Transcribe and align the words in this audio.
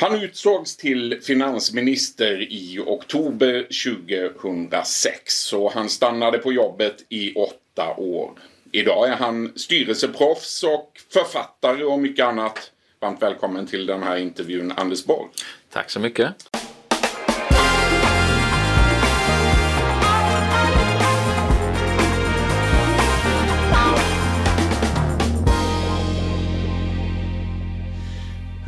Han 0.00 0.22
utsågs 0.22 0.76
till 0.76 1.20
finansminister 1.22 2.52
i 2.52 2.78
oktober 2.86 3.66
2006 3.84 5.52
och 5.52 5.72
han 5.72 5.88
stannade 5.88 6.38
på 6.38 6.52
jobbet 6.52 7.04
i 7.08 7.34
åtta 7.34 7.94
år. 7.96 8.30
Idag 8.72 9.08
är 9.08 9.16
han 9.16 9.52
styrelseproffs 9.56 10.62
och 10.62 11.00
författare 11.12 11.84
och 11.84 11.98
mycket 11.98 12.24
annat. 12.26 12.72
Varmt 13.00 13.22
välkommen 13.22 13.66
till 13.66 13.86
den 13.86 14.02
här 14.02 14.16
intervjun 14.16 14.72
Anders 14.76 15.04
Borg. 15.04 15.28
Tack 15.70 15.90
så 15.90 16.00
mycket. 16.00 16.57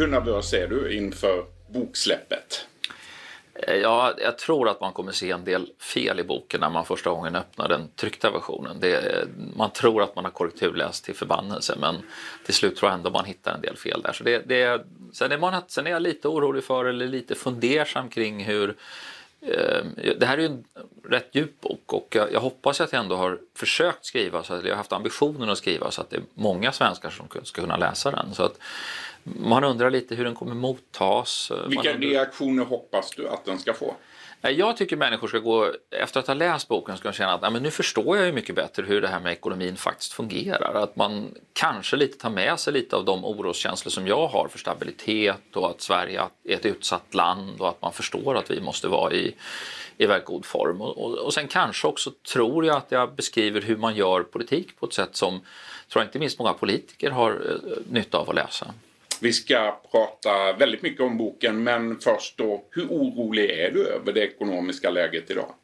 Hur 0.01 0.07
nervös 0.07 0.53
är 0.53 0.69
du 0.69 0.97
inför 0.97 1.45
boksläppet? 1.69 2.67
Eh, 3.55 3.75
ja, 3.75 4.15
jag 4.19 4.39
tror 4.39 4.69
att 4.69 4.81
man 4.81 4.93
kommer 4.93 5.13
se 5.13 5.31
en 5.31 5.45
del 5.45 5.69
fel 5.79 6.21
i 6.21 6.25
boken 6.25 6.61
när 6.61 6.71
man 6.71 6.85
första 6.85 7.11
gången 7.11 7.37
öppnar 7.37 7.69
den 7.69 7.89
tryckta 7.97 8.31
versionen. 8.31 8.81
Det, 8.81 9.29
man 9.57 9.71
tror 9.71 10.03
att 10.03 10.17
man 10.17 10.25
har 10.25 10.33
korrekturläst 10.33 11.05
till 11.05 11.15
förbannelse 11.15 11.77
men 11.81 11.97
till 12.45 12.55
slut 12.55 12.77
tror 12.77 12.91
jag 12.91 12.99
ändå 12.99 13.11
man 13.11 13.25
hittar 13.25 13.55
en 13.55 13.61
del 13.61 13.77
fel 13.77 14.03
där. 14.03 14.13
Så 14.13 14.25
det, 14.25 14.49
det, 14.49 14.85
sen, 15.13 15.33
är 15.33 15.39
man, 15.39 15.63
sen 15.67 15.87
är 15.87 15.91
jag 15.91 16.03
lite 16.03 16.29
orolig 16.29 16.65
för 16.65 16.85
eller 16.85 17.07
lite 17.07 17.35
fundersam 17.35 18.09
kring 18.09 18.45
hur 18.45 18.77
eh, 19.41 19.85
det 20.19 20.27
här 20.27 20.39
är 20.39 20.43
ju 20.43 20.47
en 20.47 20.65
rätt 21.05 21.29
djup 21.33 21.61
bok 21.61 21.93
och 21.93 22.09
jag, 22.11 22.33
jag 22.33 22.41
hoppas 22.41 22.81
att 22.81 22.93
jag 22.93 23.03
ändå 23.03 23.17
har 23.17 23.39
försökt 23.57 24.05
skriva, 24.05 24.43
så 24.43 24.55
att, 24.55 24.65
jag 24.65 24.71
har 24.71 24.77
haft 24.77 24.93
ambitionen 24.93 25.51
att 25.51 25.59
skriva 25.59 25.91
så 25.91 26.01
att 26.01 26.11
det 26.11 26.17
är 26.17 26.23
många 26.35 26.73
svenskar 26.73 27.11
som 27.11 27.29
ska 27.45 27.61
kunna 27.63 27.77
läsa 27.77 28.11
den. 28.11 28.35
Så 28.35 28.43
att, 28.43 28.59
man 29.23 29.65
undrar 29.65 29.91
lite 29.91 30.15
hur 30.15 30.25
den 30.25 30.35
kommer 30.35 30.55
mottas. 30.55 31.53
Vilka 31.69 31.93
reaktioner 31.93 32.65
hoppas 32.65 33.11
du 33.11 33.29
att 33.29 33.45
den 33.45 33.59
ska 33.59 33.75
få? 33.75 33.95
Jag 34.43 34.77
tycker 34.77 34.97
människor 34.97 35.29
ska 35.29 35.39
gå, 35.39 35.73
efter 35.91 36.21
att 36.21 36.27
ha 36.27 36.35
läst 36.35 36.69
boken, 36.69 36.97
ska 36.97 37.13
känna 37.13 37.33
att 37.33 37.53
men 37.53 37.63
nu 37.63 37.71
förstår 37.71 38.17
jag 38.17 38.27
ju 38.27 38.33
mycket 38.33 38.55
bättre 38.55 38.83
hur 38.83 39.01
det 39.01 39.09
här 39.09 39.21
med 39.21 39.33
ekonomin 39.33 39.77
faktiskt 39.77 40.13
fungerar. 40.13 40.75
Att 40.75 40.97
man 40.97 41.35
kanske 41.53 41.97
lite 41.97 42.19
tar 42.19 42.31
med 42.31 42.61
sig 42.61 42.73
lite 42.73 42.97
av 42.97 43.05
de 43.05 43.25
oroskänslor 43.25 43.91
som 43.91 44.07
jag 44.07 44.27
har 44.27 44.49
för 44.49 44.59
stabilitet 44.59 45.57
och 45.57 45.71
att 45.71 45.81
Sverige 45.81 46.23
är 46.45 46.55
ett 46.55 46.67
utsatt 46.67 47.15
land 47.15 47.61
och 47.61 47.69
att 47.69 47.83
man 47.83 47.93
förstår 47.93 48.37
att 48.37 48.51
vi 48.51 48.61
måste 48.61 48.89
vara 48.89 49.13
i, 49.13 49.35
i 49.97 50.07
väldigt 50.07 50.27
god 50.27 50.45
form. 50.45 50.81
Och, 50.81 51.05
och, 51.05 51.19
och 51.19 51.35
sen 51.35 51.49
kanske 51.49 51.87
också 51.87 52.11
tror 52.33 52.67
jag 52.67 52.77
att 52.77 52.93
jag 52.93 53.15
beskriver 53.15 53.61
hur 53.61 53.77
man 53.77 53.95
gör 53.95 54.23
politik 54.23 54.81
på 54.81 54.87
ett 54.87 54.93
sätt 54.93 55.17
som 55.17 55.41
tror 55.89 56.03
jag 56.03 56.09
inte 56.09 56.19
minst 56.19 56.39
många 56.39 56.53
politiker 56.53 57.11
har 57.11 57.31
eh, 57.31 57.93
nytta 57.93 58.19
av 58.19 58.29
att 58.31 58.35
läsa. 58.35 58.75
Vi 59.21 59.33
ska 59.33 59.81
prata 59.91 60.53
väldigt 60.53 60.83
mycket 60.83 61.01
om 61.01 61.19
boken 61.19 61.63
men 61.63 62.01
först 62.01 62.39
då, 62.39 62.65
hur 62.71 62.87
orolig 62.87 63.51
är 63.51 63.71
du 63.71 63.87
över 63.89 64.13
det 64.13 64.21
ekonomiska 64.21 64.91
läget 64.91 65.31
idag? 65.31 65.55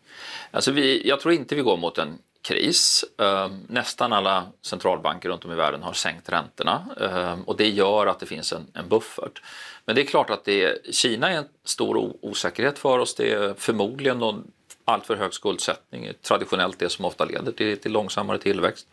Alltså 0.50 0.72
vi, 0.72 1.08
jag 1.08 1.20
tror 1.20 1.34
inte 1.34 1.54
vi 1.54 1.62
går 1.62 1.76
mot 1.76 1.98
en 1.98 2.18
kris. 2.48 3.04
Ehm, 3.18 3.60
nästan 3.68 4.12
alla 4.12 4.46
centralbanker 4.62 5.28
runt 5.28 5.44
om 5.44 5.52
i 5.52 5.54
världen 5.54 5.82
har 5.82 5.92
sänkt 5.92 6.28
räntorna 6.28 6.86
ehm, 7.00 7.42
och 7.42 7.56
det 7.56 7.68
gör 7.68 8.06
att 8.06 8.20
det 8.20 8.26
finns 8.26 8.52
en, 8.52 8.66
en 8.74 8.88
buffert. 8.88 9.42
Men 9.84 9.96
det 9.96 10.02
är 10.02 10.06
klart 10.06 10.30
att 10.30 10.44
det, 10.44 10.94
Kina 10.94 11.32
är 11.32 11.36
en 11.36 11.48
stor 11.64 12.16
osäkerhet 12.22 12.78
för 12.78 12.98
oss. 12.98 13.14
Det 13.14 13.32
är 13.32 13.54
förmodligen 13.54 14.18
någon 14.18 14.50
alltför 14.86 15.16
hög 15.16 15.34
skuldsättning, 15.34 16.12
traditionellt 16.22 16.78
det 16.78 16.88
som 16.88 17.04
ofta 17.04 17.24
leder 17.24 17.52
till, 17.52 17.78
till 17.78 17.92
långsammare 17.92 18.38
tillväxt. 18.38 18.88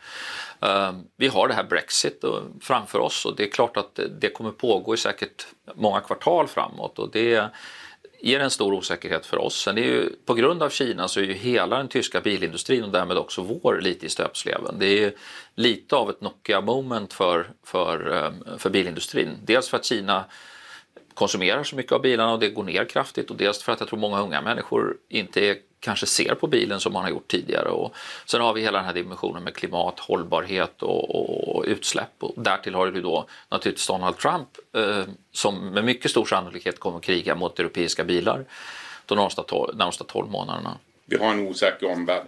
Ehm, 0.60 1.02
vi 1.16 1.28
har 1.28 1.48
det 1.48 1.54
här 1.54 1.64
Brexit 1.64 2.24
eh, 2.24 2.30
framför 2.60 2.98
oss 2.98 3.26
och 3.26 3.36
det 3.36 3.42
är 3.42 3.50
klart 3.50 3.76
att 3.76 4.00
det 4.20 4.28
kommer 4.28 4.50
pågå 4.50 4.94
i 4.94 4.96
säkert 4.96 5.46
många 5.74 6.00
kvartal 6.00 6.48
framåt 6.48 6.98
och 6.98 7.10
det 7.12 7.50
ger 8.20 8.40
en 8.40 8.50
stor 8.50 8.72
osäkerhet 8.72 9.26
för 9.26 9.38
oss. 9.38 9.62
Sen 9.62 9.78
är 9.78 9.82
ju, 9.82 10.10
på 10.24 10.34
grund 10.34 10.62
av 10.62 10.70
Kina 10.70 11.08
så 11.08 11.20
är 11.20 11.24
ju 11.24 11.32
hela 11.32 11.76
den 11.76 11.88
tyska 11.88 12.20
bilindustrin 12.20 12.84
och 12.84 12.90
därmed 12.90 13.16
också 13.16 13.42
vår 13.42 13.80
lite 13.82 14.06
i 14.06 14.08
stöpsleven. 14.08 14.78
Det 14.78 15.04
är 15.04 15.12
lite 15.54 15.96
av 15.96 16.10
ett 16.10 16.20
Nokia-moment 16.20 17.12
för, 17.12 17.50
för, 17.64 18.10
ehm, 18.10 18.58
för 18.58 18.70
bilindustrin. 18.70 19.30
Dels 19.42 19.68
för 19.68 19.76
att 19.76 19.84
Kina 19.84 20.24
konsumerar 21.14 21.64
så 21.64 21.76
mycket 21.76 21.92
av 21.92 22.00
bilarna 22.02 22.32
och 22.32 22.38
det 22.38 22.48
går 22.48 22.64
ner 22.64 22.84
kraftigt 22.84 23.30
och 23.30 23.36
dels 23.36 23.62
för 23.62 23.72
att 23.72 23.80
jag 23.80 23.88
tror 23.88 23.98
många 23.98 24.20
unga 24.20 24.40
människor 24.40 24.96
inte 25.08 25.56
kanske 25.80 26.06
ser 26.06 26.34
på 26.34 26.46
bilen 26.46 26.80
som 26.80 26.92
man 26.92 27.02
har 27.02 27.10
gjort 27.10 27.28
tidigare. 27.28 27.68
Och 27.68 27.94
sen 28.26 28.40
har 28.40 28.52
vi 28.52 28.60
hela 28.60 28.78
den 28.78 28.86
här 28.86 28.94
dimensionen 28.94 29.44
med 29.44 29.54
klimat, 29.54 30.00
hållbarhet 30.00 30.82
och, 30.82 31.56
och 31.56 31.64
utsläpp. 31.64 32.12
Och 32.20 32.32
därtill 32.36 32.74
har 32.74 32.86
du 32.86 33.00
då 33.00 33.26
naturligtvis 33.48 33.86
Donald 33.86 34.18
Trump 34.18 34.48
eh, 34.76 35.02
som 35.32 35.68
med 35.68 35.84
mycket 35.84 36.10
stor 36.10 36.24
sannolikhet 36.24 36.80
kommer 36.80 36.98
att 36.98 37.04
kriga 37.04 37.34
mot 37.34 37.58
europeiska 37.58 38.04
bilar 38.04 38.44
de 39.06 39.18
närmsta 39.74 40.04
12 40.04 40.30
månaderna. 40.30 40.78
Vi 41.06 41.16
har 41.16 41.30
en 41.30 41.48
osäker 41.48 41.92
omvärld. 41.92 42.22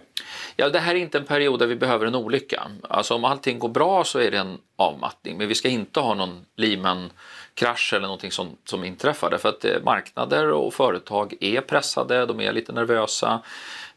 Ja, 0.55 0.69
det 0.69 0.79
här 0.79 0.95
är 0.95 0.99
inte 0.99 1.17
en 1.17 1.25
period 1.25 1.59
där 1.59 1.67
vi 1.67 1.75
behöver 1.75 2.05
en 2.05 2.15
olycka. 2.15 2.71
Alltså 2.83 3.15
om 3.15 3.25
allting 3.25 3.59
går 3.59 3.69
bra 3.69 4.03
så 4.03 4.19
är 4.19 4.31
det 4.31 4.37
en 4.37 4.57
avmattning, 4.75 5.37
men 5.37 5.47
vi 5.47 5.55
ska 5.55 5.67
inte 5.67 5.99
ha 5.99 6.13
någon 6.13 6.45
Lehman 6.55 7.09
krasch 7.53 7.93
eller 7.93 8.07
någonting 8.07 8.31
som, 8.31 8.57
som 8.65 8.83
inträffar. 8.83 9.29
Därför 9.29 9.49
att 9.49 9.65
eh, 9.65 9.81
marknader 9.83 10.51
och 10.51 10.73
företag 10.73 11.33
är 11.39 11.61
pressade, 11.61 12.25
de 12.25 12.41
är 12.41 12.53
lite 12.53 12.71
nervösa. 12.71 13.41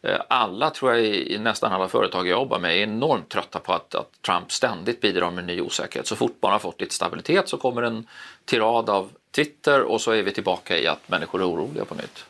Eh, 0.03 0.21
alla, 0.29 0.71
tror 0.71 0.93
jag, 0.93 1.05
i 1.05 1.39
nästan 1.39 1.73
alla 1.73 1.89
företag 1.89 2.29
jag 2.29 2.39
jobbar 2.39 2.59
med 2.59 2.77
är 2.77 2.83
enormt 2.83 3.29
trötta 3.29 3.59
på 3.59 3.73
att, 3.73 3.95
att 3.95 4.23
Trump 4.27 4.53
ständigt 4.53 5.01
bidrar 5.01 5.31
med 5.31 5.45
ny 5.45 5.61
osäkerhet. 5.61 6.07
Så 6.07 6.17
fort 6.17 6.37
man 6.43 6.53
har 6.53 6.59
fått 6.59 6.81
lite 6.81 6.95
stabilitet 6.95 7.49
så 7.49 7.57
kommer 7.57 7.83
en 7.83 8.07
tirad 8.45 8.91
av 8.91 9.11
Twitter 9.35 9.83
och 9.83 10.01
så 10.01 10.11
är 10.11 10.23
vi 10.23 10.33
tillbaka 10.33 10.79
i 10.79 10.87
att 10.87 11.09
människor 11.09 11.41
är 11.41 11.49
oroliga 11.49 11.85
på 11.85 11.95
nytt. 11.95 12.25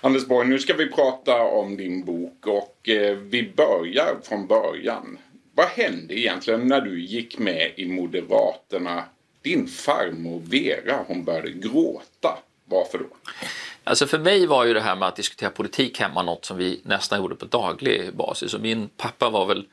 Anders 0.00 0.26
Borg, 0.26 0.48
nu 0.48 0.58
ska 0.58 0.74
vi 0.74 0.88
prata 0.88 1.42
om 1.42 1.76
din 1.76 2.04
bok 2.04 2.46
och 2.46 2.88
eh, 2.88 3.16
vi 3.16 3.52
börjar 3.56 4.16
från 4.22 4.46
början. 4.46 5.18
Vad 5.54 5.66
hände 5.66 6.18
egentligen 6.18 6.68
när 6.68 6.80
du 6.80 7.00
gick 7.00 7.38
med 7.38 7.72
i 7.76 7.86
Moderaterna 7.86 9.04
din 9.42 9.66
farmor 9.66 10.42
Vera, 10.44 11.04
hon 11.06 11.24
började 11.24 11.50
gråta. 11.50 12.38
Varför 12.64 12.98
då? 12.98 13.06
Alltså 13.84 14.06
för 14.06 14.18
mig 14.18 14.46
var 14.46 14.64
ju 14.64 14.74
det 14.74 14.80
här 14.80 14.96
med 14.96 15.08
att 15.08 15.16
diskutera 15.16 15.50
politik 15.50 16.00
hemma 16.00 16.22
något 16.22 16.44
som 16.44 16.56
vi 16.56 16.80
nästan 16.84 17.18
gjorde 17.18 17.34
på 17.34 17.44
daglig 17.44 18.14
basis. 18.14 18.54
Och 18.54 18.60
min 18.60 18.88
pappa 18.96 19.30
var 19.30 19.46
väl 19.46 19.66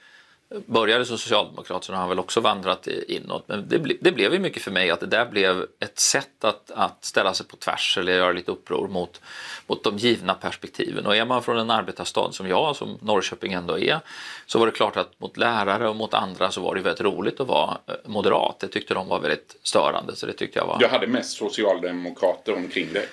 började 0.66 1.06
som 1.06 1.18
socialdemokrat 1.18 1.84
så 1.84 1.94
har 1.94 2.00
han 2.00 2.10
väl 2.10 2.20
också 2.20 2.42
vandrat 2.42 2.88
inåt. 2.88 3.48
Men 3.48 3.70
det, 3.70 3.80
ble, 3.80 3.96
det 4.02 4.12
blev 4.12 4.34
ju 4.34 4.40
mycket 4.40 4.62
för 4.62 4.72
mig 4.72 4.92
att 4.92 5.00
det 5.00 5.06
där 5.06 5.26
blev 5.26 5.66
ett 5.80 6.00
sätt 6.00 6.44
att, 6.44 6.72
att 6.72 7.06
ställa 7.06 7.34
sig 7.34 7.46
på 7.46 7.56
tvärs 7.56 7.98
eller 7.98 8.14
göra 8.14 8.32
lite 8.32 8.52
uppror 8.52 8.88
mot, 8.88 9.22
mot 9.68 9.84
de 9.84 9.98
givna 9.98 10.34
perspektiven. 10.34 11.06
Och 11.06 11.16
är 11.16 11.26
man 11.26 11.44
från 11.44 11.58
en 11.58 11.70
arbetarstad 11.70 12.32
som 12.32 12.48
jag, 12.48 12.76
som 12.76 12.98
Norrköping 13.02 13.54
ändå 13.54 13.80
är, 13.80 14.00
så 14.46 14.60
var 14.60 14.66
det 14.66 14.72
klart 14.72 14.98
att 14.98 15.20
mot 15.20 15.38
lärare 15.38 15.90
och 15.90 15.96
mot 15.96 16.14
andra 16.14 16.52
så 16.52 16.62
var 16.62 16.76
det 16.76 16.82
väldigt 16.82 17.02
roligt 17.02 17.40
att 17.40 17.48
vara 17.48 17.78
eh, 17.88 17.94
moderat. 18.06 18.60
Det 18.60 18.68
tyckte 18.68 18.94
de 18.94 19.08
var 19.08 19.20
väldigt 19.20 19.56
störande. 19.64 20.16
Så 20.16 20.26
det 20.26 20.34
tyckte 20.34 20.60
jag 20.60 20.66
var... 20.66 20.80
Du 20.80 20.88
hade 20.88 21.08
mest 21.08 21.38
socialdemokrater 21.38 22.56
omkring 22.56 22.94
dig? 22.94 23.08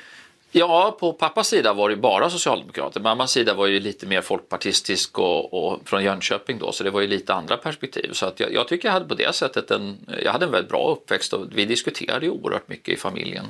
Ja, 0.57 0.97
på 1.01 1.13
pappas 1.13 1.49
sida 1.49 1.73
var 1.73 1.91
det 1.91 1.97
bara 1.97 2.31
socialdemokrater. 2.31 3.01
Mammas 3.01 3.31
sida 3.31 3.55
var 3.55 3.67
ju 3.67 3.81
lite 3.81 4.07
mer 4.07 4.21
folkpartistisk 4.21 5.19
och, 5.19 5.55
och, 5.55 5.81
från 5.85 6.05
Jönköping 6.05 6.59
då, 6.59 6.73
så 6.73 6.85
det 6.85 6.91
var 6.91 7.01
ju 7.01 7.07
lite 7.07 7.35
andra 7.35 7.57
perspektiv. 7.57 8.13
Så 8.13 8.27
att 8.27 8.41
jag, 8.41 8.53
jag, 8.53 8.69
tycker 8.69 8.89
jag 8.89 8.93
hade 8.93 9.05
på 9.05 9.15
det 9.15 9.35
sättet 9.35 9.71
en, 9.71 9.97
jag 10.25 10.33
hade 10.33 10.45
en 10.45 10.53
väldigt 10.53 10.71
bra 10.71 10.91
uppväxt 10.91 11.33
och 11.33 11.47
vi 11.55 11.65
diskuterade 11.65 12.27
ju 12.27 12.33
oerhört 12.33 12.69
mycket 12.69 12.95
i 12.95 12.97
familjen. 12.97 13.45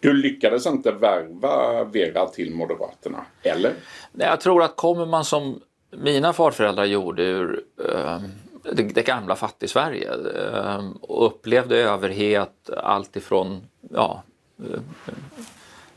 Du 0.00 0.12
lyckades 0.12 0.66
inte 0.66 0.92
värva 0.92 1.84
Vera 1.84 2.26
till 2.26 2.54
Moderaterna, 2.54 3.24
eller? 3.42 3.72
Nej, 4.12 4.26
jag 4.26 4.40
tror 4.40 4.62
att 4.62 4.76
kommer 4.76 5.06
man 5.06 5.24
som 5.24 5.60
mina 5.90 6.32
farföräldrar 6.32 6.84
gjorde 6.84 7.22
ur 7.22 7.62
eh, 7.94 8.20
det, 8.72 8.82
det 8.82 9.02
gamla 9.02 9.36
fattig-Sverige 9.36 10.10
eh, 10.54 10.90
och 11.00 11.26
upplevde 11.26 11.76
överhet 11.76 12.70
alltifrån 12.76 13.60
ja, 13.90 14.22
eh, 14.58 14.80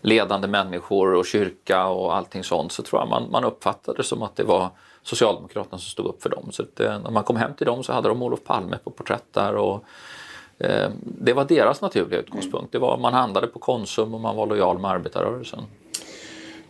ledande 0.04 0.48
människor 0.48 1.14
och 1.14 1.26
kyrka 1.26 1.86
och 1.86 2.16
allting 2.16 2.44
sånt 2.44 2.72
så 2.72 2.84
tror 2.84 3.02
jag 3.02 3.10
man, 3.10 3.32
man 3.32 3.44
uppfattade 3.44 3.98
det 3.98 4.04
som 4.04 4.24
att 4.24 4.36
det 4.36 4.44
var 4.44 4.70
Socialdemokraterna 5.04 5.78
som 5.78 5.90
stod 5.90 6.06
upp 6.06 6.24
för 6.24 6.30
dem. 6.30 6.52
Så 6.52 6.64
att, 6.64 6.80
eh, 6.80 7.00
när 7.00 7.12
man 7.12 7.24
kom 7.24 7.36
hem 7.36 7.54
till 7.54 7.66
dem 7.66 7.84
så 7.84 7.94
hade 7.94 8.08
de 8.08 8.22
Olof 8.22 8.44
Palme 8.44 8.78
på 8.84 8.90
porträtt 8.90 9.26
där 9.32 9.56
och 9.56 9.84
eh, 10.58 10.90
det 11.04 11.34
var 11.34 11.46
deras 11.46 11.82
naturliga 11.82 12.20
utgångspunkt. 12.20 12.72
Det 12.72 12.80
var, 12.80 12.98
man 12.98 13.14
handlade 13.14 13.48
på 13.48 13.60
Konsum 13.60 14.14
och 14.14 14.22
man 14.22 14.36
var 14.36 14.48
lojal 14.48 14.80
med 14.80 14.92
arbetarrörelsen. 14.92 15.60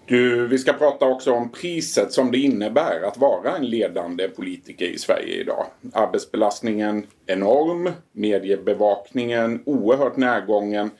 Du, 0.06 0.48
vi 0.48 0.58
ska 0.58 0.74
prata 0.74 1.06
också 1.06 1.32
om 1.32 1.52
priset 1.52 2.14
som 2.14 2.32
det 2.32 2.38
innebär 2.38 3.02
att 3.08 3.18
vara 3.18 3.58
en 3.58 3.66
ledande 3.66 4.28
politiker 4.28 4.86
i 4.86 4.98
Sverige 4.98 5.42
idag. 5.42 5.66
Arbetsbelastningen 5.94 7.08
enorm, 7.26 7.90
mediebevakningen 8.12 9.64
oerhört 9.66 10.18
närgången. 10.18 10.92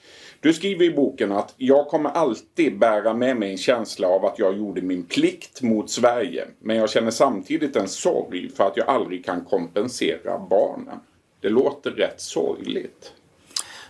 Du 0.44 0.54
skriver 0.54 0.86
i 0.86 0.94
boken 0.94 1.32
att 1.32 1.54
jag 1.58 1.88
kommer 1.88 2.10
alltid 2.10 2.80
bära 2.80 3.14
med 3.14 3.38
mig 3.38 3.52
en 3.52 3.58
känsla 3.58 4.08
av 4.08 4.26
att 4.26 4.40
jag 4.40 4.58
gjorde 4.58 4.82
min 4.82 5.04
plikt 5.04 5.62
mot 5.62 5.90
Sverige. 5.90 6.48
Men 6.60 6.76
jag 6.76 6.90
känner 6.90 7.12
samtidigt 7.12 7.76
en 7.76 7.88
sorg 7.88 8.50
för 8.50 8.64
att 8.64 8.78
jag 8.78 8.90
aldrig 8.90 9.26
kan 9.26 9.46
kompensera 9.46 10.40
barnen. 10.50 11.00
Det 11.40 11.50
låter 11.50 11.92
rätt 11.92 12.22
sorgligt. 12.22 13.14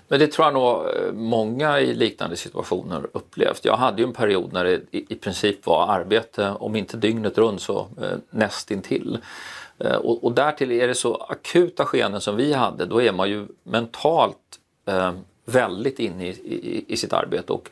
Men 0.08 0.20
det 0.20 0.28
tror 0.28 0.48
jag 0.48 0.54
nog 0.54 0.64
eh, 0.64 1.14
många 1.14 1.80
i 1.80 1.94
liknande 1.94 2.36
situationer 2.36 3.08
upplevt. 3.14 3.66
Jag 3.66 3.78
hade 3.78 4.02
ju 4.02 4.08
en 4.08 4.14
period 4.14 4.54
när 4.54 4.64
det 4.64 4.82
i 4.92 5.16
princip 5.16 5.66
var 5.66 5.88
arbete, 5.88 6.50
om 6.50 6.76
inte 6.76 6.98
dygnet 6.98 7.38
runt 7.38 7.62
så 7.62 7.80
eh, 7.80 8.18
nästintill. 8.30 9.18
Eh, 9.78 9.96
och, 9.96 10.24
och 10.24 10.32
därtill 10.32 10.72
är 10.72 10.88
det 10.88 10.96
så 10.96 11.16
akuta 11.16 11.86
skeenden 11.86 12.22
som 12.22 12.36
vi 12.36 12.54
hade, 12.54 12.86
då 12.86 13.02
är 13.02 13.12
man 13.12 13.30
ju 13.30 13.48
mentalt 13.64 14.38
eh, 14.88 15.14
väldigt 15.46 16.00
inne 16.00 16.28
i, 16.28 16.30
i, 16.30 16.86
i, 16.88 16.98
sitt 16.98 17.14
arbete. 17.14 17.54
Och 17.54 17.70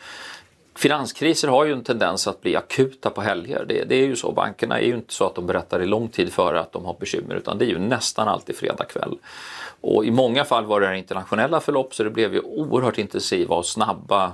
finanskriser 0.76 1.48
har 1.48 1.66
ju 1.66 1.74
en 1.74 1.84
tendens 1.84 2.28
att 2.28 2.42
bli 2.42 2.56
akuta 2.56 3.10
på 3.10 3.22
helger. 3.22 3.66
Det, 3.68 3.84
det, 3.84 3.96
är 3.96 4.06
ju 4.06 4.16
så. 4.16 4.32
Bankerna 4.32 4.80
är 4.80 4.86
ju 4.86 4.94
inte 4.94 5.14
så 5.14 5.26
att 5.26 5.36
de 5.36 5.48
berättar 5.48 5.82
i 5.82 5.86
lång 5.86 6.08
tid 6.08 6.34
före 6.34 6.60
att 6.60 6.72
de 6.72 6.86
har 6.86 6.96
bekymmer 7.00 7.36
utan 7.36 7.58
det 7.58 7.66
är 7.66 7.70
ju 7.70 7.80
nästan 7.80 8.28
alltid 8.28 8.56
fredag 8.56 8.86
kväll. 8.86 9.18
Och 9.82 10.06
i 10.06 10.12
många 10.12 10.46
fall 10.46 10.66
var 10.66 10.82
det 10.82 10.88
här 10.88 10.94
internationella 10.94 11.60
förlopp 11.60 11.96
så 11.96 12.04
det 12.04 12.10
blev 12.10 12.34
ju 12.34 12.40
oerhört 12.40 12.98
intensiva 12.98 13.56
och 13.56 13.66
snabba 13.66 14.34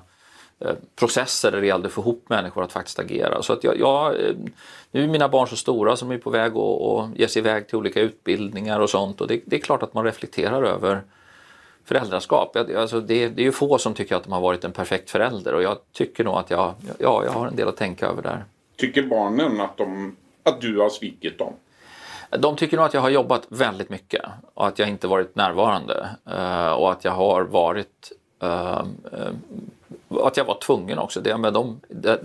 eh, 0.60 0.72
processer 0.96 1.52
där 1.52 1.62
det 1.62 1.68
gällde 1.68 1.88
att 1.88 1.94
få 1.94 2.02
ihop 2.02 2.26
människor 2.28 2.64
att 2.64 2.72
faktiskt 2.72 3.00
agera. 3.00 3.42
Så 3.42 3.54
att 3.54 3.64
jag, 3.64 3.80
jag, 3.80 4.16
eh, 4.16 4.36
nu 4.92 5.04
är 5.04 5.08
mina 5.08 5.30
barn 5.30 5.48
så 5.48 5.56
stora 5.56 5.96
som 5.96 6.12
är 6.12 6.18
på 6.18 6.30
väg 6.30 6.58
att, 6.58 7.20
ge 7.20 7.28
sig 7.28 7.40
iväg 7.40 7.68
till 7.68 7.78
olika 7.78 8.02
utbildningar 8.02 8.80
och 8.80 8.90
sånt 8.90 9.22
och 9.22 9.28
det, 9.28 9.42
det 9.46 9.56
är 9.56 9.60
klart 9.60 9.84
att 9.84 9.94
man 9.94 10.04
reflekterar 10.04 10.64
över 10.64 11.02
föräldraskap. 11.88 12.56
Alltså 12.56 13.02
det, 13.02 13.30
det 13.30 13.42
är 13.42 13.44
ju 13.44 13.52
få 13.52 13.78
som 13.78 13.94
tycker 13.94 14.16
att 14.16 14.24
de 14.24 14.34
har 14.34 14.42
varit 14.42 14.64
en 14.64 14.72
perfekt 14.72 15.10
förälder 15.10 15.54
och 15.54 15.64
jag 15.64 15.78
tycker 15.94 16.24
nog 16.24 16.36
att 16.36 16.50
jag, 16.50 16.74
ja, 17.00 17.24
jag 17.26 17.32
har 17.32 17.48
en 17.48 17.56
del 17.56 17.68
att 17.68 17.78
tänka 17.78 18.08
över 18.08 18.22
där. 18.22 18.46
Tycker 18.76 19.04
barnen 19.04 19.62
att, 19.62 19.78
de, 19.78 20.16
att 20.44 20.62
du 20.62 20.80
har 20.80 20.90
svikit 20.90 21.38
dem? 21.38 21.54
De 22.30 22.56
tycker 22.56 22.78
nog 22.78 22.86
att 22.86 22.94
jag 22.94 23.02
har 23.02 23.10
jobbat 23.10 23.46
väldigt 23.50 23.90
mycket 23.90 24.22
och 24.54 24.68
att 24.68 24.80
jag 24.80 24.90
inte 24.90 25.08
varit 25.08 25.36
närvarande 25.36 26.10
uh, 26.30 26.72
och 26.72 26.92
att 26.92 27.06
jag 27.06 27.12
har 27.12 27.42
varit 27.42 28.12
uh, 28.44 28.86
uh, 29.14 30.24
att 30.24 30.38
jag 30.38 30.46
var 30.46 30.58
tvungen 30.60 31.00
också. 31.00 31.22
Det, 31.22 31.38
men 31.38 31.54
de, 31.54 31.80
det, 31.88 32.22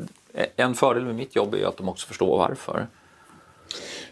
en 0.56 0.74
fördel 0.74 1.04
med 1.04 1.14
mitt 1.14 1.36
jobb 1.36 1.54
är 1.54 1.66
att 1.66 1.76
de 1.76 1.88
också 1.88 2.06
förstår 2.06 2.38
varför. 2.38 2.86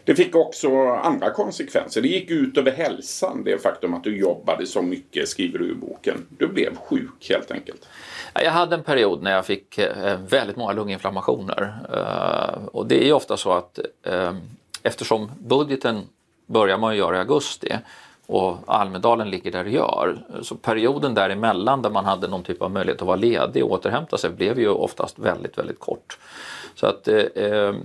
Det 0.05 0.15
fick 0.15 0.35
också 0.35 0.87
andra 0.87 1.29
konsekvenser. 1.29 2.01
Det 2.01 2.07
gick 2.07 2.31
ut 2.31 2.57
över 2.57 2.71
hälsan, 2.71 3.43
det 3.43 3.63
faktum 3.63 3.93
att 3.93 4.03
du 4.03 4.17
jobbade 4.17 4.65
så 4.65 4.81
mycket, 4.81 5.29
skriver 5.29 5.59
du 5.59 5.71
i 5.71 5.73
boken. 5.73 6.25
Du 6.29 6.47
blev 6.47 6.75
sjuk 6.75 7.29
helt 7.29 7.51
enkelt. 7.51 7.87
Jag 8.33 8.51
hade 8.51 8.75
en 8.75 8.83
period 8.83 9.23
när 9.23 9.31
jag 9.31 9.45
fick 9.45 9.77
eh, 9.77 10.19
väldigt 10.27 10.55
många 10.55 10.73
lunginflammationer. 10.73 11.77
Eh, 11.93 12.65
och 12.65 12.85
det 12.85 13.09
är 13.09 13.13
ofta 13.13 13.37
så 13.37 13.51
att 13.51 13.79
eh, 14.03 14.33
eftersom 14.83 15.31
budgeten 15.39 16.01
börjar 16.45 16.77
man 16.77 16.97
göra 16.97 17.15
i 17.15 17.19
augusti 17.19 17.73
och 18.25 18.57
Almedalen 18.67 19.29
ligger 19.29 19.51
där 19.51 19.63
det 19.63 19.69
gör. 19.69 20.17
Så 20.41 20.55
perioden 20.55 21.13
däremellan 21.13 21.81
där 21.81 21.89
man 21.89 22.05
hade 22.05 22.27
någon 22.27 22.43
typ 22.43 22.61
av 22.61 22.71
möjlighet 22.71 23.01
att 23.01 23.07
vara 23.07 23.17
ledig 23.17 23.63
och 23.63 23.71
återhämta 23.71 24.17
sig 24.17 24.29
blev 24.29 24.59
ju 24.59 24.69
oftast 24.69 25.19
väldigt, 25.19 25.57
väldigt 25.57 25.79
kort. 25.79 26.17
Så 26.75 26.87
att, 26.87 27.07
eh, 27.07 27.15
eh, 27.17 27.75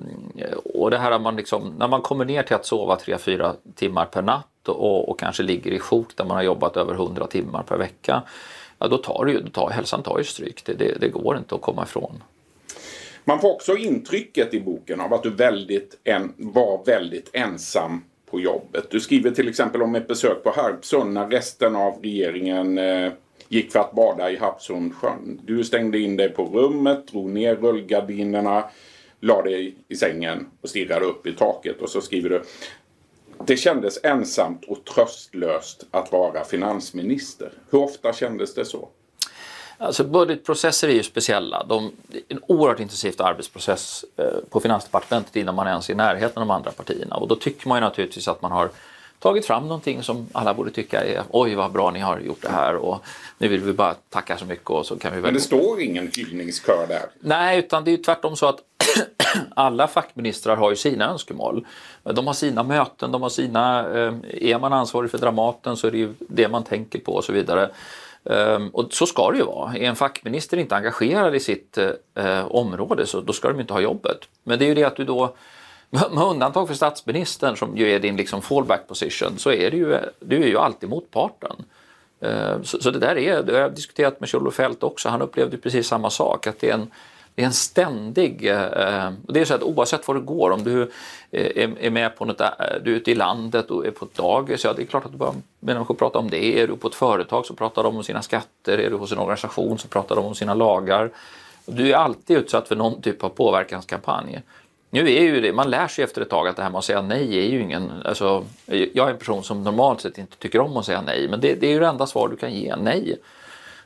och 0.74 0.90
det 0.90 0.98
här 0.98 1.10
att 1.10 1.22
man 1.22 1.36
liksom, 1.36 1.74
när 1.78 1.88
man 1.88 2.02
kommer 2.02 2.24
ner 2.24 2.42
till 2.42 2.56
att 2.56 2.66
sova 2.66 2.96
3-4 2.96 3.54
timmar 3.74 4.06
per 4.06 4.22
natt 4.22 4.68
och, 4.68 5.08
och, 5.08 5.18
kanske 5.18 5.42
ligger 5.42 5.72
i 5.72 5.78
sjok 5.78 6.16
där 6.16 6.24
man 6.24 6.36
har 6.36 6.44
jobbat 6.44 6.76
över 6.76 6.94
100 6.94 7.26
timmar 7.26 7.62
per 7.62 7.76
vecka, 7.76 8.22
ja, 8.78 8.88
då 8.88 8.98
tar, 8.98 9.24
det 9.24 9.32
ju, 9.32 9.40
då 9.40 9.50
tar 9.50 9.70
hälsan 9.70 10.02
tar 10.02 10.18
ju 10.18 10.24
stryk. 10.24 10.62
Det, 10.64 10.74
det, 10.74 11.00
det 11.00 11.08
går 11.08 11.36
inte 11.36 11.54
att 11.54 11.60
komma 11.60 11.82
ifrån. 11.82 12.22
Man 13.24 13.40
får 13.40 13.54
också 13.54 13.76
intrycket 13.76 14.54
i 14.54 14.60
boken 14.60 15.00
av 15.00 15.14
att 15.14 15.22
du 15.22 15.30
väldigt 15.30 16.00
en, 16.04 16.32
var 16.36 16.84
väldigt 16.86 17.30
ensam 17.32 18.04
på 18.30 18.40
jobbet. 18.40 18.90
Du 18.90 19.00
skriver 19.00 19.30
till 19.30 19.48
exempel 19.48 19.82
om 19.82 19.94
ett 19.94 20.08
besök 20.08 20.42
på 20.42 20.50
Harpsund 20.50 21.12
när 21.12 21.26
resten 21.26 21.76
av 21.76 21.94
regeringen 22.02 22.78
eh, 22.78 23.12
gick 23.48 23.72
för 23.72 23.78
att 23.78 23.92
bada 23.92 24.30
i 24.30 24.36
Havsundsjön. 24.36 25.40
Du 25.44 25.64
stängde 25.64 25.98
in 25.98 26.16
dig 26.16 26.28
på 26.28 26.44
rummet, 26.44 27.06
drog 27.06 27.30
ner 27.30 27.56
rullgardinerna, 27.56 28.64
la 29.20 29.42
dig 29.42 29.74
i 29.88 29.96
sängen 29.96 30.46
och 30.60 30.68
stirrade 30.68 31.04
upp 31.04 31.26
i 31.26 31.32
taket. 31.32 31.80
Och 31.82 31.90
så 31.90 32.00
skriver 32.00 32.30
du 32.30 32.42
det 33.44 33.56
kändes 33.56 33.98
ensamt 34.02 34.64
och 34.64 34.84
tröstlöst 34.84 35.86
att 35.90 36.12
vara 36.12 36.44
finansminister. 36.44 37.52
Hur 37.70 37.78
ofta 37.78 38.12
kändes 38.12 38.54
det 38.54 38.64
så? 38.64 38.88
Alltså 39.78 40.04
budgetprocesser 40.04 40.88
är 40.88 40.92
ju 40.92 41.02
speciella. 41.02 41.64
De, 41.64 41.92
det 42.06 42.18
är 42.18 42.22
en 42.28 42.40
oerhört 42.46 42.80
intensiv 42.80 43.14
arbetsprocess 43.18 44.04
eh, 44.16 44.24
på 44.50 44.60
Finansdepartementet 44.60 45.36
innan 45.36 45.54
man 45.54 45.66
ens 45.66 45.88
är 45.88 45.92
i 45.92 45.96
närheten 45.96 46.42
av 46.42 46.48
de 46.48 46.54
andra 46.54 46.70
partierna. 46.70 47.16
Och 47.16 47.28
då 47.28 47.36
tycker 47.36 47.68
man 47.68 47.78
ju 47.78 47.80
naturligtvis 47.80 48.28
att 48.28 48.42
man 48.42 48.52
har 48.52 48.70
tagit 49.18 49.46
fram 49.46 49.62
någonting 49.62 50.02
som 50.02 50.26
alla 50.32 50.54
borde 50.54 50.70
tycka 50.70 51.04
är 51.04 51.22
oj 51.30 51.54
vad 51.54 51.72
bra 51.72 51.90
ni 51.90 52.00
har 52.00 52.20
gjort 52.20 52.42
det 52.42 52.48
här 52.48 52.76
och 52.76 53.04
nu 53.38 53.48
vill 53.48 53.60
vi 53.60 53.72
bara 53.72 53.94
tacka 53.94 54.38
så 54.38 54.44
mycket 54.44 54.70
och 54.70 54.86
så 54.86 54.96
kan 54.96 55.12
vi 55.12 55.16
väl... 55.16 55.24
Men 55.24 55.34
det 55.34 55.40
står 55.40 55.80
ingen 55.80 56.10
hyllningskör 56.16 56.86
där? 56.88 57.04
Nej, 57.20 57.58
utan 57.58 57.84
det 57.84 57.90
är 57.90 57.96
ju 57.96 58.02
tvärtom 58.02 58.36
så 58.36 58.46
att 58.46 58.58
alla 59.54 59.86
fackministrar 59.86 60.56
har 60.56 60.70
ju 60.70 60.76
sina 60.76 61.10
önskemål. 61.10 61.66
De 62.02 62.26
har 62.26 62.34
sina 62.34 62.62
möten, 62.62 63.12
de 63.12 63.22
har 63.22 63.28
sina... 63.28 63.80
Eh, 63.80 64.14
är 64.32 64.58
man 64.58 64.72
ansvarig 64.72 65.10
för 65.10 65.18
Dramaten 65.18 65.76
så 65.76 65.86
är 65.86 65.90
det 65.90 65.98
ju 65.98 66.14
det 66.18 66.48
man 66.48 66.64
tänker 66.64 66.98
på 66.98 67.12
och 67.12 67.24
så 67.24 67.32
vidare. 67.32 67.70
Um, 68.28 68.68
och 68.68 68.92
så 68.92 69.06
ska 69.06 69.30
det 69.30 69.38
ju 69.38 69.44
vara. 69.44 69.76
Är 69.76 69.82
en 69.82 69.96
fackminister 69.96 70.56
inte 70.56 70.76
engagerad 70.76 71.34
i 71.34 71.40
sitt 71.40 71.78
uh, 71.78 72.46
område 72.46 73.06
så 73.06 73.20
då 73.20 73.32
ska 73.32 73.48
de 73.48 73.60
inte 73.60 73.72
ha 73.72 73.80
jobbet. 73.80 74.18
Men 74.44 74.58
det 74.58 74.64
är 74.64 74.66
ju 74.66 74.74
det 74.74 74.84
att 74.84 74.96
du 74.96 75.04
då, 75.04 75.34
med 75.90 76.24
undantag 76.24 76.68
för 76.68 76.74
statsministern 76.74 77.56
som 77.56 77.76
ju 77.76 77.90
är 77.90 78.00
din 78.00 78.16
liksom 78.16 78.42
fallback 78.42 78.88
position, 78.88 79.38
så 79.38 79.50
är 79.50 79.70
det 79.70 79.76
ju, 79.76 79.98
du 80.20 80.42
är 80.42 80.46
ju 80.46 80.58
alltid 80.58 80.88
motparten. 80.88 81.56
Eh, 82.20 82.62
så, 82.62 82.82
så, 82.82 82.90
det 82.90 82.98
där 82.98 83.18
är, 83.18 83.42
det 83.42 83.52
har 83.52 83.60
jag 83.60 83.74
diskuterat 83.74 84.20
med 84.20 84.28
Kjell-Olof 84.28 84.54
Feldt 84.54 84.82
också, 84.82 85.08
han 85.08 85.22
upplevde 85.22 85.56
precis 85.56 85.86
samma 85.86 86.10
sak. 86.10 86.46
Att 86.46 86.60
det 86.60 86.70
är 86.70 86.74
en, 86.74 86.90
det 87.34 87.42
är 87.42 87.46
en 87.46 87.52
ständig... 87.52 88.46
Eh, 88.50 89.10
det 89.28 89.40
är 89.40 89.44
så 89.44 89.54
att 89.54 89.62
oavsett 89.62 90.08
var 90.08 90.14
du 90.14 90.20
går, 90.20 90.50
om 90.50 90.64
du 90.64 90.82
eh, 91.30 91.70
är 91.80 91.90
med 91.90 92.16
på 92.16 92.24
något, 92.24 92.38
du 92.84 92.92
är 92.92 92.96
ute 92.96 93.10
i 93.10 93.14
landet 93.14 93.70
och 93.70 93.86
är 93.86 93.90
på 93.90 94.04
ett 94.04 94.14
dagis, 94.14 94.64
ja 94.64 94.72
det 94.72 94.82
är 94.82 94.86
klart 94.86 95.04
att 95.04 95.12
du 95.12 95.18
bara 95.18 95.34
människor 95.60 95.94
pratar 95.94 96.20
om 96.20 96.30
det. 96.30 96.60
Är 96.60 96.66
du 96.66 96.76
på 96.76 96.88
ett 96.88 96.94
företag 96.94 97.46
så 97.46 97.54
pratar 97.54 97.82
de 97.82 97.96
om 97.96 98.04
sina 98.04 98.22
skatter, 98.22 98.78
är 98.78 98.90
du 98.90 98.96
hos 98.96 99.12
en 99.12 99.18
organisation 99.18 99.78
så 99.78 99.88
pratar 99.88 100.16
de 100.16 100.24
om 100.24 100.34
sina 100.34 100.54
lagar. 100.54 101.10
Du 101.66 101.90
är 101.90 101.96
alltid 101.96 102.36
utsatt 102.36 102.68
för 102.68 102.76
någon 102.76 103.02
typ 103.02 103.24
av 103.24 103.28
påverkanskampanj. 103.28 104.42
Nu 104.90 105.00
är 105.00 105.22
ju 105.22 105.40
det, 105.40 105.52
man 105.52 105.70
lär 105.70 105.88
sig 105.88 106.04
efter 106.04 106.22
ett 106.22 106.30
tag 106.30 106.48
att 106.48 106.56
det 106.56 106.62
här 106.62 106.70
med 106.70 106.78
att 106.78 106.84
säga 106.84 107.02
nej 107.02 107.38
är 107.38 107.50
ju 107.50 107.62
ingen... 107.62 107.90
Alltså, 108.04 108.44
jag 108.66 109.08
är 109.08 109.12
en 109.12 109.18
person 109.18 109.42
som 109.42 109.62
normalt 109.62 110.00
sett 110.00 110.18
inte 110.18 110.36
tycker 110.36 110.60
om 110.60 110.76
att 110.76 110.86
säga 110.86 111.02
nej, 111.02 111.28
men 111.28 111.40
det, 111.40 111.54
det 111.54 111.66
är 111.66 111.70
ju 111.70 111.80
det 111.80 111.86
enda 111.86 112.06
svar 112.06 112.28
du 112.28 112.36
kan 112.36 112.54
ge, 112.54 112.76
nej. 112.76 113.18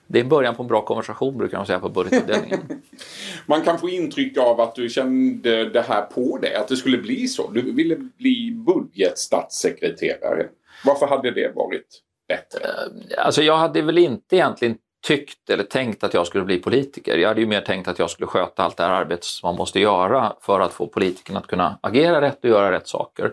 Det 0.06 0.20
är 0.20 0.24
början 0.24 0.54
på 0.54 0.62
en 0.62 0.68
bra 0.68 0.84
konversation 0.84 1.38
brukar 1.38 1.56
de 1.58 1.66
säga 1.66 1.80
på 1.80 1.88
budgetavdelningen. 1.88 2.60
Man 3.46 3.62
kan 3.62 3.78
få 3.78 3.88
intryck 3.88 4.38
av 4.38 4.60
att 4.60 4.74
du 4.74 4.88
kände 4.88 5.68
det 5.68 5.82
här 5.82 6.02
på 6.02 6.38
dig, 6.38 6.54
att 6.54 6.68
det 6.68 6.76
skulle 6.76 6.98
bli 6.98 7.28
så. 7.28 7.50
Du 7.50 7.72
ville 7.72 7.96
bli 7.96 8.52
budgetstatssekreterare. 8.66 10.46
Varför 10.84 11.06
hade 11.06 11.30
det 11.30 11.52
varit 11.54 12.02
bättre? 12.28 12.60
Alltså 13.18 13.42
jag 13.42 13.56
hade 13.56 13.82
väl 13.82 13.98
inte 13.98 14.36
egentligen 14.36 14.76
tyckt 15.00 15.50
eller 15.50 15.64
tänkt 15.64 16.04
att 16.04 16.14
jag 16.14 16.26
skulle 16.26 16.44
bli 16.44 16.58
politiker. 16.58 17.18
Jag 17.18 17.28
hade 17.28 17.40
ju 17.40 17.46
mer 17.46 17.60
tänkt 17.60 17.88
att 17.88 17.98
jag 17.98 18.10
skulle 18.10 18.26
sköta 18.26 18.62
allt 18.62 18.76
det 18.76 18.82
här 18.82 18.90
arbetet 18.90 19.24
som 19.24 19.48
man 19.48 19.56
måste 19.56 19.80
göra 19.80 20.32
för 20.40 20.60
att 20.60 20.72
få 20.72 20.86
politikerna 20.86 21.38
att 21.38 21.46
kunna 21.46 21.78
agera 21.80 22.20
rätt 22.20 22.44
och 22.44 22.50
göra 22.50 22.72
rätt 22.72 22.88
saker. 22.88 23.32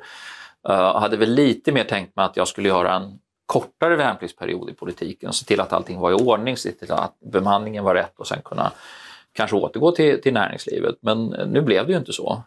Jag 0.61 0.95
uh, 0.95 0.99
hade 0.99 1.17
väl 1.17 1.33
lite 1.33 1.71
mer 1.71 1.83
tänkt 1.83 2.15
mig 2.15 2.25
att 2.25 2.37
jag 2.37 2.47
skulle 2.47 2.69
göra 2.69 2.95
en 2.95 3.19
kortare 3.45 3.95
värnpliktsperiod 3.95 4.69
i 4.69 4.73
politiken, 4.73 5.33
se 5.33 5.45
till 5.45 5.59
att 5.59 5.73
allting 5.73 5.99
var 5.99 6.11
i 6.11 6.13
ordning, 6.13 6.57
se 6.57 6.71
till 6.71 6.91
att 6.91 7.19
bemanningen 7.19 7.83
var 7.83 7.95
rätt 7.95 8.19
och 8.19 8.27
sen 8.27 8.41
kunna 8.45 8.71
kanske 9.33 9.55
återgå 9.55 9.91
till, 9.91 10.21
till 10.21 10.33
näringslivet. 10.33 10.95
Men 11.01 11.25
nu 11.25 11.61
blev 11.61 11.85
det 11.85 11.91
ju 11.91 11.97
inte 11.97 12.13
så. 12.13 12.43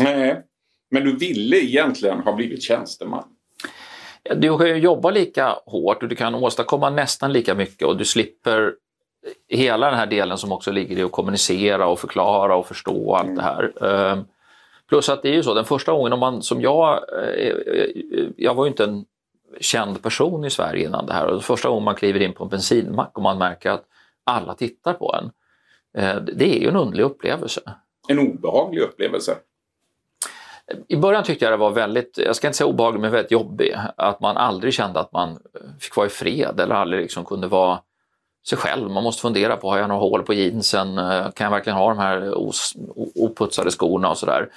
Nej, 0.00 0.42
men 0.90 1.04
du 1.04 1.16
ville 1.16 1.56
egentligen 1.56 2.20
ha 2.20 2.32
blivit 2.32 2.62
tjänsteman. 2.62 3.24
Du 4.36 4.58
kan 4.58 4.66
ju 4.66 4.76
jobba 4.76 5.10
lika 5.10 5.56
hårt 5.66 6.02
och 6.02 6.08
du 6.08 6.16
kan 6.16 6.34
åstadkomma 6.34 6.90
nästan 6.90 7.32
lika 7.32 7.54
mycket 7.54 7.88
och 7.88 7.96
du 7.96 8.04
slipper 8.04 8.74
hela 9.48 9.90
den 9.90 9.98
här 9.98 10.06
delen 10.06 10.38
som 10.38 10.52
också 10.52 10.70
ligger 10.70 10.98
i 10.98 11.02
att 11.02 11.12
kommunicera 11.12 11.86
och 11.86 11.98
förklara 11.98 12.56
och 12.56 12.66
förstå 12.66 13.14
allt 13.14 13.24
mm. 13.24 13.36
det 13.36 13.42
här. 13.42 13.84
Ehm, 13.84 14.24
plus 14.88 15.08
att 15.08 15.22
det 15.22 15.28
är 15.28 15.34
ju 15.34 15.42
så, 15.42 15.54
den 15.54 15.64
första 15.64 15.92
gången 15.92 16.12
om 16.12 16.20
man 16.20 16.42
som 16.42 16.60
jag, 16.60 17.00
eh, 17.38 17.54
jag 18.36 18.54
var 18.54 18.64
ju 18.64 18.70
inte 18.70 18.84
en 18.84 19.04
känd 19.60 20.02
person 20.02 20.44
i 20.44 20.50
Sverige 20.50 20.84
innan 20.84 21.06
det 21.06 21.12
här. 21.12 21.26
Och 21.26 21.44
första 21.44 21.68
gången 21.68 21.84
man 21.84 21.94
kliver 21.94 22.22
in 22.22 22.32
på 22.32 22.44
en 22.44 22.50
bensinmack 22.50 23.10
och 23.16 23.22
man 23.22 23.38
märker 23.38 23.70
att 23.70 23.84
alla 24.24 24.54
tittar 24.54 24.92
på 24.92 25.14
en. 25.14 25.30
Eh, 26.02 26.16
det 26.22 26.56
är 26.56 26.60
ju 26.60 26.68
en 26.68 26.76
underlig 26.76 27.04
upplevelse. 27.04 27.60
En 28.08 28.18
obehaglig 28.18 28.82
upplevelse? 28.82 29.36
I 30.88 30.96
början 30.96 31.24
tyckte 31.24 31.44
jag 31.44 31.52
det 31.52 31.56
var 31.56 31.70
väldigt, 31.70 32.18
jag 32.26 32.36
ska 32.36 32.46
inte 32.46 32.56
säga 32.58 32.68
obehaglig, 32.68 33.00
men 33.00 33.10
väldigt 33.10 33.32
jobbig. 33.32 33.76
Att 33.96 34.20
man 34.20 34.36
aldrig 34.36 34.74
kände 34.74 35.00
att 35.00 35.12
man 35.12 35.38
fick 35.80 35.96
vara 35.96 36.06
i 36.06 36.10
fred 36.10 36.60
eller 36.60 36.74
aldrig 36.74 37.02
liksom 37.02 37.24
kunde 37.24 37.46
vara 37.46 37.80
sig 38.48 38.58
själv. 38.58 38.90
Man 38.90 39.02
måste 39.02 39.22
fundera 39.22 39.56
på, 39.56 39.70
har 39.70 39.78
jag 39.78 39.88
några 39.88 40.00
hål 40.00 40.22
på 40.22 40.34
jeansen? 40.34 40.96
Kan 41.34 41.44
jag 41.44 41.50
verkligen 41.50 41.78
ha 41.78 41.88
de 41.88 41.98
här 41.98 42.34
oputsade 43.14 43.70
skorna 43.70 44.10
och 44.10 44.18
sådär? 44.18 44.48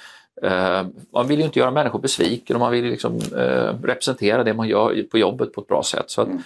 Eh, 0.42 0.86
man 1.12 1.26
vill 1.26 1.38
ju 1.38 1.44
inte 1.44 1.58
göra 1.58 1.70
människor 1.70 1.98
besviken 1.98 2.56
och 2.56 2.60
man 2.60 2.72
vill 2.72 2.84
liksom, 2.84 3.16
eh, 3.16 3.74
representera 3.82 4.44
det 4.44 4.54
man 4.54 4.68
gör 4.68 5.02
på 5.10 5.18
jobbet 5.18 5.52
på 5.52 5.60
ett 5.60 5.66
bra 5.66 5.82
sätt. 5.82 6.10
Så 6.10 6.22
att, 6.22 6.28
mm. 6.28 6.42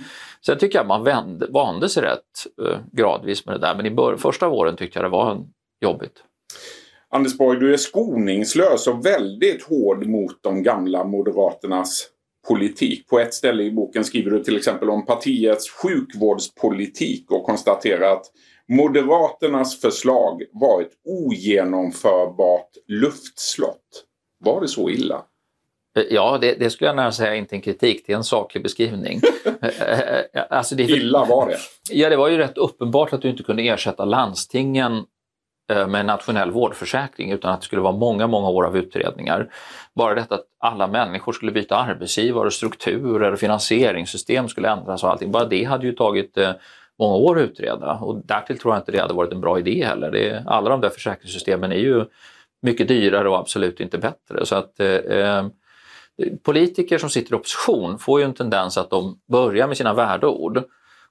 Sen 0.46 0.58
tycker 0.58 0.78
jag 0.78 0.86
man 0.86 1.04
vände, 1.04 1.46
vande 1.50 1.88
sig 1.88 2.02
rätt 2.02 2.66
eh, 2.66 2.78
gradvis 2.92 3.46
med 3.46 3.54
det 3.54 3.58
där 3.58 3.74
men 3.74 3.86
i 3.86 3.90
bör, 3.90 4.16
första 4.16 4.48
våren 4.48 4.76
tyckte 4.76 4.98
jag 4.98 5.04
det 5.04 5.08
var 5.08 5.44
jobbigt. 5.80 6.22
Anders 7.10 7.38
Borg, 7.38 7.60
du 7.60 7.72
är 7.72 7.76
skoningslös 7.76 8.86
och 8.86 9.06
väldigt 9.06 9.62
hård 9.62 10.06
mot 10.06 10.42
de 10.42 10.62
gamla 10.62 11.04
Moderaternas 11.04 12.08
politik. 12.48 13.08
På 13.08 13.18
ett 13.18 13.34
ställe 13.34 13.62
i 13.62 13.70
boken 13.70 14.04
skriver 14.04 14.30
du 14.30 14.44
till 14.44 14.56
exempel 14.56 14.90
om 14.90 15.06
partiets 15.06 15.70
sjukvårdspolitik 15.70 17.30
och 17.30 17.44
konstaterar 17.44 18.12
att 18.12 18.26
Moderaternas 18.68 19.80
förslag 19.80 20.42
var 20.52 20.82
ett 20.82 20.92
ogenomförbart 21.04 22.70
luftslott. 22.86 24.04
Var 24.44 24.60
det 24.60 24.68
så 24.68 24.90
illa? 24.90 25.22
Eh, 25.96 26.04
ja, 26.10 26.38
det, 26.40 26.54
det, 26.54 26.70
skulle 26.70 26.88
jag 26.88 26.96
nära 26.96 27.12
säga 27.12 27.34
inte 27.34 27.56
en 27.56 27.60
kritik, 27.60 28.04
det 28.06 28.12
är 28.12 28.16
en 28.16 28.24
saklig 28.24 28.62
beskrivning. 28.62 29.20
Eh, 29.62 30.00
eh, 30.00 30.44
alltså 30.50 30.74
det, 30.74 30.82
Illa 30.82 31.24
var 31.24 31.48
det? 31.48 31.56
Ja, 31.90 32.08
det 32.08 32.16
var 32.16 32.28
ju 32.28 32.36
rätt 32.36 32.58
uppenbart 32.58 33.12
att 33.12 33.22
du 33.22 33.30
inte 33.30 33.42
kunde 33.42 33.62
ersätta 33.62 34.04
landstingen 34.04 35.04
Eh, 35.70 35.86
med 35.88 36.00
en 36.00 36.06
nationell 36.06 36.50
vårdförsäkring 36.50 37.32
utan 37.32 37.50
att 37.50 37.60
det 37.60 37.64
skulle 37.64 37.82
vara 37.82 37.96
många, 37.96 38.26
många 38.26 38.48
år 38.48 38.66
av 38.66 38.76
utredningar. 38.76 39.50
Bara 39.94 40.14
detta 40.14 40.34
att 40.34 40.44
alla 40.58 40.86
människor 40.86 41.32
skulle 41.32 41.52
byta 41.52 41.76
arbetsgivare, 41.76 42.50
strukturer, 42.50 43.32
och 43.32 43.38
finansieringssystem 43.38 44.48
skulle 44.48 44.68
ändras 44.68 45.04
och 45.04 45.10
allting. 45.10 45.32
Bara 45.32 45.44
det 45.44 45.64
hade 45.64 45.86
ju 45.86 45.92
tagit 45.92 46.38
eh, 46.38 46.52
många 46.98 47.14
år 47.14 47.38
att 47.38 47.50
utreda 47.50 47.92
och 47.92 48.26
därtill 48.26 48.58
tror 48.58 48.74
jag 48.74 48.80
inte 48.80 48.92
det 48.92 48.98
hade 48.98 49.14
varit 49.14 49.32
en 49.32 49.40
bra 49.40 49.58
idé 49.58 49.84
heller. 49.84 50.10
Det, 50.10 50.44
alla 50.46 50.70
de 50.70 50.80
där 50.80 50.88
försäkringssystemen 50.88 51.72
är 51.72 51.76
ju 51.76 52.04
mycket 52.62 52.88
dyrare 52.88 53.28
och 53.28 53.38
absolut 53.38 53.80
inte 53.80 53.98
bättre. 53.98 54.46
Så 54.46 54.54
att 54.54 54.80
eh, 54.80 54.86
eh, 54.88 55.46
Politiker 56.42 56.98
som 56.98 57.10
sitter 57.10 57.32
i 57.32 57.36
opposition 57.36 57.98
får 57.98 58.20
ju 58.20 58.24
en 58.24 58.34
tendens 58.34 58.78
att 58.78 58.90
de 58.90 59.20
börjar 59.28 59.66
med 59.66 59.76
sina 59.76 59.94
värdeord 59.94 60.64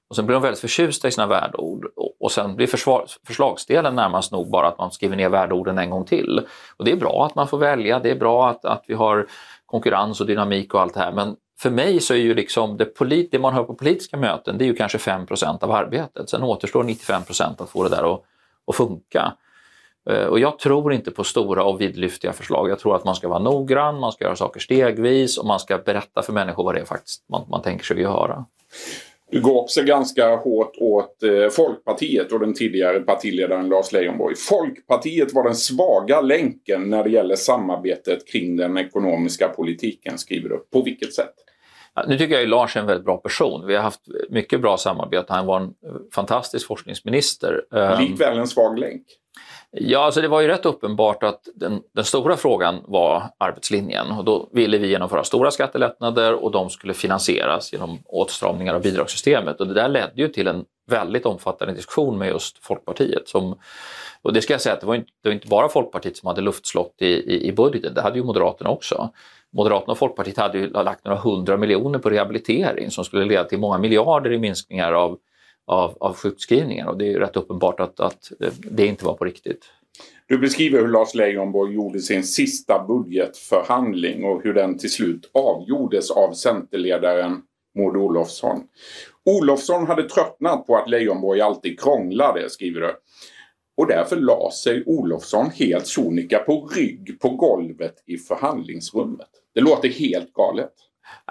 och 0.08 0.16
sen 0.16 0.26
blir 0.26 0.34
de 0.34 0.42
väldigt 0.42 0.60
förtjusta 0.60 1.08
i 1.08 1.10
sina 1.10 1.26
värdeord 1.26 1.86
och 2.20 2.32
sen 2.32 2.56
blir 2.56 2.66
försvar, 2.66 3.06
förslagsdelen 3.26 3.94
närmast 3.94 4.32
nog 4.32 4.50
bara 4.50 4.68
att 4.68 4.78
man 4.78 4.90
skriver 4.90 5.16
ner 5.16 5.28
värdeorden 5.28 5.78
en 5.78 5.90
gång 5.90 6.04
till. 6.04 6.46
Och 6.76 6.84
det 6.84 6.92
är 6.92 6.96
bra 6.96 7.26
att 7.26 7.34
man 7.34 7.48
får 7.48 7.58
välja, 7.58 7.98
det 7.98 8.10
är 8.10 8.16
bra 8.16 8.48
att, 8.48 8.64
att 8.64 8.84
vi 8.86 8.94
har 8.94 9.26
konkurrens 9.66 10.20
och 10.20 10.26
dynamik 10.26 10.74
och 10.74 10.80
allt 10.80 10.94
det 10.94 11.00
här 11.00 11.12
men 11.12 11.36
för 11.60 11.70
mig 11.70 12.00
så 12.00 12.14
är 12.14 12.18
ju 12.18 12.34
liksom 12.34 12.76
det, 12.76 12.84
polit, 12.84 13.30
det 13.30 13.38
man 13.38 13.54
hör 13.54 13.64
på 13.64 13.74
politiska 13.74 14.16
möten 14.16 14.58
det 14.58 14.64
är 14.64 14.66
ju 14.66 14.74
kanske 14.74 14.98
5% 14.98 15.64
av 15.64 15.70
arbetet. 15.70 16.30
Sen 16.30 16.42
återstår 16.42 16.84
95% 16.84 17.62
att 17.62 17.70
få 17.70 17.82
det 17.82 17.88
där 17.88 18.14
att, 18.14 18.22
att 18.66 18.76
funka. 18.76 19.32
Eh, 20.10 20.26
och 20.26 20.38
jag 20.38 20.58
tror 20.58 20.92
inte 20.92 21.10
på 21.10 21.24
stora 21.24 21.64
och 21.64 21.80
vidlyftiga 21.80 22.32
förslag. 22.32 22.70
Jag 22.70 22.78
tror 22.78 22.96
att 22.96 23.04
man 23.04 23.14
ska 23.14 23.28
vara 23.28 23.38
noggrann, 23.38 24.00
man 24.00 24.12
ska 24.12 24.24
göra 24.24 24.36
saker 24.36 24.60
stegvis 24.60 25.38
och 25.38 25.46
man 25.46 25.60
ska 25.60 25.78
berätta 25.78 26.22
för 26.22 26.32
människor 26.32 26.64
vad 26.64 26.74
det 26.74 26.80
är 26.80 26.84
faktiskt 26.84 27.28
man, 27.28 27.46
man 27.50 27.62
tänker 27.62 27.84
sig 27.84 27.94
att 27.94 28.02
göra. 28.02 28.44
Du 29.30 29.40
går 29.40 29.60
också 29.60 29.82
ganska 29.82 30.36
hårt 30.36 30.76
åt 30.80 31.22
eh, 31.22 31.48
Folkpartiet 31.50 32.32
och 32.32 32.40
den 32.40 32.54
tidigare 32.54 33.00
partiledaren 33.00 33.68
Lars 33.68 33.92
Leijonborg. 33.92 34.36
Folkpartiet 34.36 35.34
var 35.34 35.44
den 35.44 35.54
svaga 35.54 36.20
länken 36.20 36.90
när 36.90 37.04
det 37.04 37.10
gäller 37.10 37.36
samarbetet 37.36 38.28
kring 38.32 38.56
den 38.56 38.78
ekonomiska 38.78 39.48
politiken, 39.48 40.18
skriver 40.18 40.48
du. 40.48 40.58
På 40.72 40.82
vilket 40.82 41.14
sätt? 41.14 41.34
Ja, 41.94 42.04
nu 42.08 42.18
tycker 42.18 42.34
jag 42.34 42.42
att 42.42 42.48
Lars 42.48 42.76
är 42.76 42.80
en 42.80 42.86
väldigt 42.86 43.04
bra 43.04 43.16
person. 43.16 43.66
Vi 43.66 43.74
har 43.74 43.82
haft 43.82 44.00
mycket 44.30 44.60
bra 44.60 44.76
samarbete. 44.76 45.32
Han 45.32 45.46
var 45.46 45.60
en 45.60 45.74
fantastisk 46.14 46.66
forskningsminister. 46.66 47.64
Likväl 48.00 48.38
en 48.38 48.48
svag 48.48 48.78
länk? 48.78 49.02
Ja, 49.70 50.04
alltså 50.04 50.20
det 50.20 50.28
var 50.28 50.40
ju 50.40 50.48
rätt 50.48 50.66
uppenbart 50.66 51.22
att 51.22 51.48
den, 51.54 51.82
den, 51.94 52.04
stora 52.04 52.36
frågan 52.36 52.80
var 52.86 53.22
arbetslinjen 53.38 54.10
och 54.10 54.24
då 54.24 54.48
ville 54.52 54.78
vi 54.78 54.88
genomföra 54.88 55.24
stora 55.24 55.50
skattelättnader 55.50 56.44
och 56.44 56.50
de 56.50 56.70
skulle 56.70 56.94
finansieras 56.94 57.72
genom 57.72 57.98
åtstramningar 58.04 58.74
av 58.74 58.82
bidragssystemet 58.82 59.60
och 59.60 59.66
det 59.66 59.74
där 59.74 59.88
ledde 59.88 60.22
ju 60.22 60.28
till 60.28 60.46
en 60.46 60.64
väldigt 60.90 61.26
omfattande 61.26 61.74
diskussion 61.74 62.18
med 62.18 62.28
just 62.28 62.64
Folkpartiet. 62.64 63.28
Som, 63.28 63.58
och 64.22 64.32
det 64.32 64.42
ska 64.42 64.54
jag 64.54 64.60
säga 64.60 64.74
att 64.74 64.80
det 64.80 64.86
var 64.86 64.94
inte, 64.94 65.10
det 65.22 65.28
var 65.28 65.34
inte 65.34 65.48
bara 65.48 65.68
Folkpartiet 65.68 66.16
som 66.16 66.26
hade 66.26 66.40
luftslott 66.40 66.94
i, 66.98 67.06
i, 67.06 67.48
i 67.48 67.52
budgeten, 67.52 67.94
det 67.94 68.02
hade 68.02 68.18
ju 68.18 68.24
Moderaterna 68.24 68.70
också. 68.70 69.10
Moderaterna 69.52 69.92
och 69.92 69.98
Folkpartiet 69.98 70.36
hade 70.36 70.58
ju 70.58 70.70
lagt 70.70 71.04
några 71.04 71.18
hundra 71.18 71.56
miljoner 71.56 71.98
på 71.98 72.10
rehabilitering 72.10 72.90
som 72.90 73.04
skulle 73.04 73.24
leda 73.24 73.44
till 73.44 73.58
många 73.58 73.78
miljarder 73.78 74.32
i 74.32 74.38
minskningar 74.38 74.92
av 74.92 75.18
av, 75.68 75.96
av 76.00 76.16
sjukskrivningar 76.16 76.86
och 76.86 76.98
det 76.98 77.04
är 77.04 77.10
ju 77.10 77.18
rätt 77.18 77.36
uppenbart 77.36 77.80
att, 77.80 78.00
att 78.00 78.32
eh, 78.40 78.52
det 78.70 78.86
inte 78.86 79.04
var 79.04 79.14
på 79.14 79.24
riktigt. 79.24 79.64
Du 80.26 80.38
beskriver 80.38 80.80
hur 80.80 80.88
Lars 80.88 81.14
Leijonborg 81.14 81.74
gjorde 81.74 82.00
sin 82.00 82.24
sista 82.24 82.84
budgetförhandling 82.84 84.24
och 84.24 84.42
hur 84.42 84.54
den 84.54 84.78
till 84.78 84.90
slut 84.90 85.30
avgjordes 85.34 86.10
av 86.10 86.32
Centerledaren 86.32 87.42
Maud 87.78 87.96
Olofsson. 87.96 88.60
Olofsson 89.24 89.86
hade 89.86 90.08
tröttnat 90.08 90.66
på 90.66 90.76
att 90.76 90.90
Leijonborg 90.90 91.40
alltid 91.40 91.80
krånglade, 91.80 92.50
skriver 92.50 92.80
du. 92.80 92.96
Och 93.76 93.86
därför 93.86 94.16
la 94.16 94.50
sig 94.50 94.84
Olofsson 94.86 95.50
helt 95.50 95.86
sonika 95.86 96.38
på 96.38 96.70
rygg 96.76 97.20
på 97.20 97.28
golvet 97.28 97.94
i 98.06 98.16
förhandlingsrummet. 98.16 99.28
Det 99.54 99.60
låter 99.60 99.88
helt 99.88 100.32
galet 100.32 100.72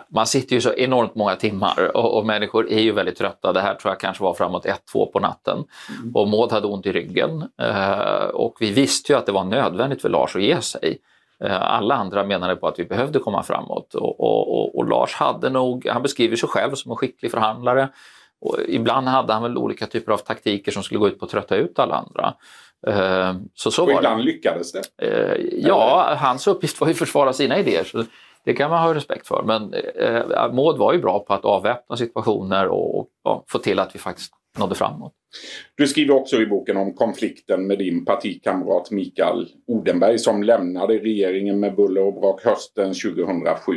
man 0.10 0.28
sitter 0.28 0.56
ju 0.56 0.62
så 0.62 0.74
enormt 0.74 1.16
många 1.16 1.36
timmar 1.36 1.98
och, 1.98 2.18
och, 2.18 2.26
människor 2.26 2.72
är 2.72 2.80
ju 2.80 2.92
väldigt 2.92 3.18
trötta. 3.18 3.54
Det 3.54 3.62
här 3.62 3.76
tror 3.76 3.92
jag 3.92 4.00
kanske 4.00 4.24
var 4.24 4.34
framåt 4.34 4.66
1-2 4.66 5.12
på 5.12 5.20
natten. 5.20 5.64
Mm. 6.00 6.16
Och 6.16 6.28
Maud 6.28 6.52
hade 6.52 6.68
ont 6.68 6.86
i 6.86 6.92
ryggen 6.92 7.50
eh, 7.62 8.26
och 8.34 8.58
vi 8.60 8.72
visste 8.72 9.14
ju 9.14 9.20
att 9.20 9.26
det 9.26 9.32
var 9.32 9.44
nödvändigt 9.44 10.02
för 10.02 10.10
Lars 10.10 10.36
att 10.36 10.42
ge 10.42 10.62
sig. 10.62 10.98
Eh, 11.44 11.62
alla 11.62 11.96
andra 11.96 12.24
menade 12.24 12.56
på 12.56 12.68
att 12.68 12.80
vi 12.80 12.86
behövde 12.86 13.20
komma 13.20 13.44
framåt 13.44 13.94
och, 13.94 14.20
och, 14.20 14.78
och, 14.78 14.90
Lars 14.90 15.14
hade 15.14 15.50
nog, 15.50 15.88
han 15.88 16.02
beskriver 16.02 16.36
sig 16.36 16.50
själv 16.50 16.76
som 16.76 16.92
en 16.92 16.98
skicklig 16.98 17.32
förhandlare. 17.32 17.90
Och 18.42 18.58
ibland 18.68 19.08
hade 19.08 19.34
han 19.34 19.44
väl 19.44 19.58
olika 19.58 19.86
typer 19.86 20.12
av 20.12 20.18
taktiker 20.18 20.72
som 20.72 20.84
skulle 20.84 21.00
gå 21.00 21.08
ut 21.08 21.20
på 21.20 21.26
att 21.26 21.32
trötta 21.32 21.56
ut 21.56 21.80
alla 21.80 21.96
andra. 21.96 22.34
Eh, 22.88 23.36
så, 23.54 23.72
så 23.72 23.84
och 23.84 23.92
ibland 23.92 24.20
det. 24.20 24.24
lyckades 24.24 24.72
det? 24.72 24.82
Eh, 24.98 25.46
ja, 25.68 26.16
hans 26.20 26.48
uppgift 26.48 26.82
var 26.82 26.88
ju 26.88 26.92
att 26.92 26.98
försvara 26.98 27.34
sina 27.34 27.60
idéer. 27.60 27.84
Så 27.84 28.04
det 28.48 28.54
kan 28.54 28.70
man 28.70 28.84
ha 28.84 28.94
respekt 28.94 29.28
för. 29.28 29.44
Men 29.44 29.74
eh, 29.74 30.16
eh, 30.16 30.54
Maud 30.54 30.78
var 30.78 30.94
ju 30.94 31.00
bra 31.00 31.20
på 31.20 31.34
att 31.34 31.46
avväpna 31.46 31.98
situationer 31.98 32.68
och, 32.68 33.00
och 33.00 33.08
ja, 33.24 33.46
få 33.48 33.60
till 33.60 33.80
att 33.80 33.96
vi 33.96 34.00
faktiskt 34.00 34.34
nådde 34.60 34.76
framåt. 34.76 35.14
Du 35.76 35.88
skriver 35.88 36.14
också 36.14 36.42
i 36.42 36.46
boken 36.46 36.78
om 36.78 36.94
konflikten 36.94 37.68
med 37.68 37.78
din 37.78 38.06
partikamrat 38.06 38.92
Mikael 38.92 39.48
Odenberg 39.68 40.20
som 40.20 40.44
lämnade 40.44 40.94
regeringen 40.94 41.60
med 41.60 41.76
buller 41.76 42.02
och 42.02 42.14
brak 42.14 42.44
hösten 42.44 42.94
2007. 42.94 43.74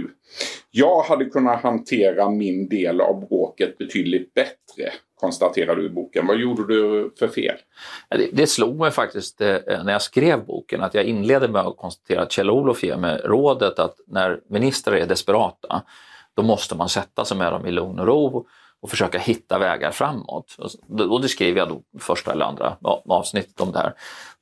Jag 0.70 1.02
hade 1.02 1.24
kunnat 1.24 1.62
hantera 1.62 2.30
min 2.30 2.68
del 2.68 3.00
av 3.00 3.28
bråket 3.28 3.78
betydligt 3.78 4.34
bättre, 4.34 4.92
konstaterar 5.20 5.76
du 5.76 5.86
i 5.86 5.88
boken. 5.88 6.26
Vad 6.26 6.36
gjorde 6.36 6.66
du 6.66 7.10
för 7.18 7.28
fel? 7.28 7.56
Det, 8.08 8.30
det 8.32 8.46
slog 8.46 8.78
mig 8.78 8.90
faktiskt 8.90 9.40
eh, 9.40 9.56
när 9.66 9.92
jag 9.92 10.02
skrev 10.02 10.46
boken 10.46 10.82
att 10.82 10.94
jag 10.94 11.04
inledde 11.04 11.48
med 11.48 11.62
att 11.62 11.76
konstatera 11.76 12.22
att 12.22 12.32
Kjell-Olof 12.32 12.82
ger 12.82 12.96
mig 12.96 13.20
rådet 13.24 13.78
att 13.78 13.96
när 14.06 14.40
ministrar 14.48 14.94
är 14.94 15.06
desperata 15.06 15.82
då 16.34 16.42
måste 16.42 16.74
man 16.74 16.88
sätta 16.88 17.24
sig 17.24 17.36
med 17.36 17.52
dem 17.52 17.66
i 17.66 17.70
lugn 17.70 17.98
och 17.98 18.06
ro 18.06 18.46
och 18.82 18.90
försöka 18.90 19.18
hitta 19.18 19.58
vägar 19.58 19.90
framåt. 19.90 20.56
Och 21.10 21.20
det 21.22 21.28
skriver 21.28 21.58
jag 21.58 21.68
då 21.68 21.82
första 21.98 22.32
eller 22.32 22.44
andra 22.44 22.76
avsnittet 23.08 23.60
om 23.60 23.72
det 23.72 23.78
här. 23.78 23.94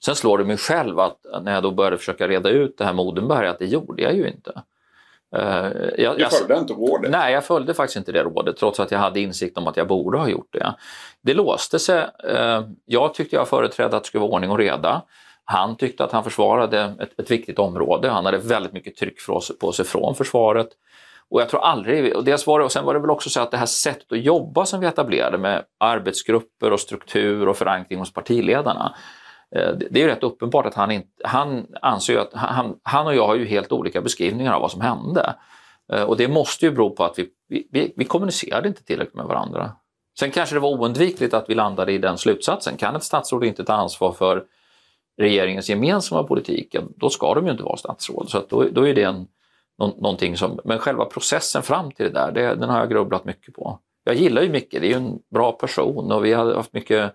Sen 0.05 0.15
slår 0.15 0.39
det 0.39 0.45
mig 0.45 0.57
själv 0.57 0.99
att 0.99 1.27
eh, 1.27 1.43
när 1.43 1.55
jag 1.55 1.63
då 1.63 1.71
började 1.71 1.99
försöka 1.99 2.29
reda 2.29 2.51
ut 2.51 2.79
det 2.79 2.85
här 2.85 2.93
med 2.93 3.05
Odenberg 3.05 3.49
att 3.49 3.59
det 3.59 3.67
gjorde 3.67 4.03
jag 4.03 4.17
ju 4.17 4.29
inte. 4.29 4.63
Uh, 5.37 5.43
jag, 5.99 6.21
jag 6.21 6.33
följde 6.33 6.59
inte 6.59 6.73
rådet? 6.73 7.11
Nej, 7.11 7.33
jag 7.33 7.45
följde 7.45 7.75
faktiskt 7.75 7.97
inte 7.97 8.13
det 8.13 8.23
rådet 8.23 8.57
trots 8.57 8.81
att 8.81 8.91
jag 8.91 8.99
hade 8.99 9.21
insikt 9.21 9.59
om 9.59 9.67
att 9.67 9.77
jag 9.77 9.89
borde 9.89 10.19
ha 10.19 10.29
gjort 10.29 10.53
det. 10.53 10.75
Det 11.23 11.35
låste 11.35 11.79
sig. 11.79 12.07
Uh, 12.33 12.69
jag 12.85 13.15
tyckte 13.15 13.37
jag 13.37 13.49
företrädde 13.49 13.97
att 13.97 14.03
det 14.03 14.07
skulle 14.07 14.21
vara 14.21 14.33
ordning 14.33 14.51
och 14.51 14.59
reda. 14.59 15.03
Han 15.45 15.77
tyckte 15.77 16.05
att 16.05 16.13
han 16.13 16.25
försvarade 16.25 16.95
ett, 17.01 17.21
ett 17.21 17.31
viktigt 17.31 17.59
område. 17.59 18.09
Han 18.09 18.25
hade 18.25 18.39
väldigt 18.39 18.73
mycket 18.73 18.97
tryck 18.97 19.27
på 19.61 19.73
sig 19.73 19.85
från 19.85 20.15
försvaret. 20.15 20.69
Och 21.31 21.41
jag 21.41 21.49
tror 21.49 21.61
aldrig, 21.61 22.17
och 22.17 22.25
dels 22.25 22.47
var 22.47 22.59
det, 22.59 22.65
och 22.65 22.73
sen 22.73 22.85
var 22.85 22.95
det 22.95 23.01
väl 23.01 23.11
också 23.11 23.31
så 23.31 23.41
att 23.41 23.51
det 23.51 23.57
här 23.57 23.67
sättet 23.67 24.13
att 24.13 24.21
jobba 24.21 24.67
som 24.67 24.81
vi 24.81 24.87
etablerade 24.87 25.39
med 25.39 25.65
arbetsgrupper 25.79 26.73
och 26.73 26.81
struktur 26.81 27.49
och 27.49 27.57
förankring 27.57 27.99
hos 27.99 28.13
partiledarna. 28.13 28.95
Eh, 29.57 29.73
det 29.91 30.01
är 30.01 30.03
ju 30.03 30.07
rätt 30.07 30.23
uppenbart 30.23 30.67
att 30.67 30.75
han, 30.75 30.91
inte, 30.91 31.09
han 31.25 31.67
anser 31.83 32.13
ju 32.13 32.21
att 32.21 32.35
han, 32.35 32.77
han 32.83 33.07
och 33.07 33.15
jag 33.15 33.27
har 33.27 33.35
ju 33.35 33.45
helt 33.45 33.73
olika 33.73 34.01
beskrivningar 34.01 34.53
av 34.53 34.61
vad 34.61 34.71
som 34.71 34.81
hände. 34.81 35.35
Eh, 35.93 36.03
och 36.03 36.17
det 36.17 36.29
måste 36.29 36.67
ju 36.67 36.73
bero 36.73 36.91
på 36.91 37.05
att 37.05 37.19
vi, 37.19 37.31
vi, 37.71 37.93
vi 37.97 38.05
kommunicerade 38.05 38.69
inte 38.69 38.85
tillräckligt 38.85 39.15
med 39.15 39.27
varandra. 39.27 39.73
Sen 40.19 40.31
kanske 40.31 40.57
det 40.57 40.61
var 40.61 40.71
oundvikligt 40.71 41.35
att 41.35 41.51
vi 41.51 41.55
landade 41.55 41.93
i 41.93 41.99
den 41.99 42.19
slutsatsen. 42.19 42.77
Kan 42.77 42.97
ett 42.97 43.05
statsråd 43.05 43.45
inte 43.45 43.65
ta 43.65 43.73
ansvar 43.73 44.13
för 44.13 44.45
regeringens 45.19 45.71
gemensamma 45.71 46.23
politik, 46.23 46.77
då 46.97 47.11
ska 47.11 47.35
de 47.35 47.47
ju 47.47 47.51
inte 47.51 47.63
vara 47.63 47.77
statsråd. 47.77 48.29
Så 48.29 48.45
då, 48.49 48.65
då 48.73 48.89
är 48.89 48.95
det 48.95 49.03
en, 49.03 49.27
någonting 49.79 50.37
som, 50.37 50.61
men 50.65 50.79
själva 50.79 51.05
processen 51.05 51.63
fram 51.63 51.91
till 51.91 52.07
det 52.07 52.13
där, 52.13 52.33
det, 52.33 52.55
den 52.55 52.71
har 52.71 52.79
jag 52.79 52.91
grubblat 52.91 53.25
mycket 53.25 53.55
på. 53.55 53.79
Jag 54.05 54.15
gillar 54.15 54.43
ju 54.43 54.49
mycket, 54.49 54.81
det 54.81 54.87
är 54.87 54.91
ju 54.91 54.97
en 54.97 55.19
bra 55.31 55.53
person 55.53 56.13
och 56.13 56.25
vi 56.25 56.33
har 56.33 56.55
haft 56.55 56.73
mycket 56.73 57.15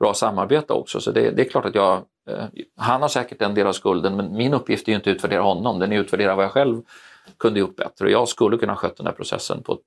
bra 0.00 0.14
samarbete 0.14 0.72
också 0.72 1.00
så 1.00 1.10
det, 1.10 1.30
det 1.30 1.42
är 1.42 1.48
klart 1.48 1.64
att 1.64 1.74
jag 1.74 2.04
Eh, 2.30 2.44
han 2.76 3.02
har 3.02 3.08
säkert 3.08 3.42
en 3.42 3.54
del 3.54 3.66
av 3.66 3.72
skulden, 3.72 4.16
men 4.16 4.36
min 4.36 4.54
uppgift 4.54 4.88
är 4.88 4.92
ju 4.92 4.96
inte 4.96 5.10
att 5.10 5.16
utvärdera 5.16 5.42
honom, 5.42 5.78
den 5.78 5.92
är 5.92 5.98
att 5.98 6.04
utvärdera 6.04 6.34
vad 6.34 6.44
jag 6.44 6.52
själv 6.52 6.82
kunde 7.38 7.60
gjort 7.60 7.76
bättre. 7.76 8.04
Och 8.04 8.10
jag 8.10 8.28
skulle 8.28 8.56
kunna 8.56 8.76
skött 8.76 8.96
den 8.96 9.06
här 9.06 9.12
processen 9.12 9.62
på 9.62 9.72
ett, 9.72 9.80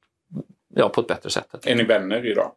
ja, 0.75 0.89
på 0.89 1.01
ett 1.01 1.07
bättre 1.07 1.29
sätt. 1.29 1.67
Är 1.67 1.75
ni 1.75 1.83
vänner 1.83 2.25
idag? 2.25 2.51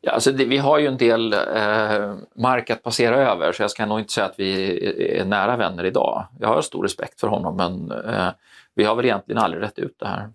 Ja, 0.00 0.12
alltså 0.12 0.32
det, 0.32 0.44
vi 0.44 0.56
har 0.56 0.78
ju 0.78 0.86
en 0.86 0.96
del 0.96 1.32
eh, 1.32 2.14
mark 2.36 2.70
att 2.70 2.82
passera 2.82 3.16
över 3.16 3.52
så 3.52 3.62
jag 3.62 3.70
ska 3.70 3.86
nog 3.86 3.98
inte 3.98 4.12
säga 4.12 4.26
att 4.26 4.38
vi 4.38 5.18
är 5.18 5.24
nära 5.24 5.56
vänner 5.56 5.84
idag. 5.84 6.26
Jag 6.40 6.48
har 6.48 6.62
stor 6.62 6.82
respekt 6.82 7.20
för 7.20 7.28
honom 7.28 7.56
men 7.56 7.90
eh, 8.04 8.28
vi 8.74 8.84
har 8.84 8.94
väl 8.94 9.04
egentligen 9.04 9.42
aldrig 9.42 9.62
rätt 9.62 9.78
ut 9.78 9.96
det 9.98 10.06
här. 10.06 10.30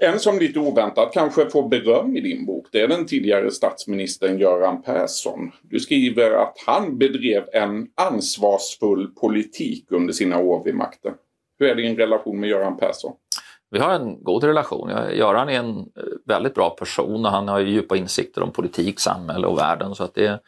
En 0.00 0.20
som 0.20 0.38
lite 0.38 0.58
oväntat 0.58 1.12
kanske 1.12 1.50
får 1.50 1.68
beröm 1.68 2.16
i 2.16 2.20
din 2.20 2.46
bok, 2.46 2.66
det 2.72 2.80
är 2.80 2.88
den 2.88 3.06
tidigare 3.06 3.50
statsministern 3.50 4.38
Göran 4.38 4.82
Persson. 4.82 5.52
Du 5.62 5.80
skriver 5.80 6.30
att 6.30 6.54
han 6.66 6.98
bedrev 6.98 7.44
en 7.52 7.86
ansvarsfull 7.94 9.14
politik 9.14 9.86
under 9.90 10.12
sina 10.12 10.38
år 10.38 10.64
vid 10.64 10.74
makten. 10.74 11.14
Hur 11.58 11.68
är 11.68 11.74
din 11.74 11.96
relation 11.96 12.40
med 12.40 12.48
Göran 12.48 12.76
Persson? 12.76 13.12
Vi 13.70 13.78
har 13.78 13.94
en 13.94 14.24
god 14.24 14.44
relation. 14.44 14.90
Göran 15.14 15.48
är 15.48 15.58
en 15.58 15.78
eh, 15.78 15.84
väldigt 16.26 16.54
bra 16.54 16.70
person 16.70 17.26
och 17.26 17.32
han 17.32 17.48
har 17.48 17.60
djupa 17.60 17.96
insikter 17.96 18.42
om 18.42 18.52
politik, 18.52 19.00
samhälle 19.00 19.46
och 19.46 19.58
världen 19.58 19.94
så 19.94 20.04
att 20.04 20.14
det 20.14 20.40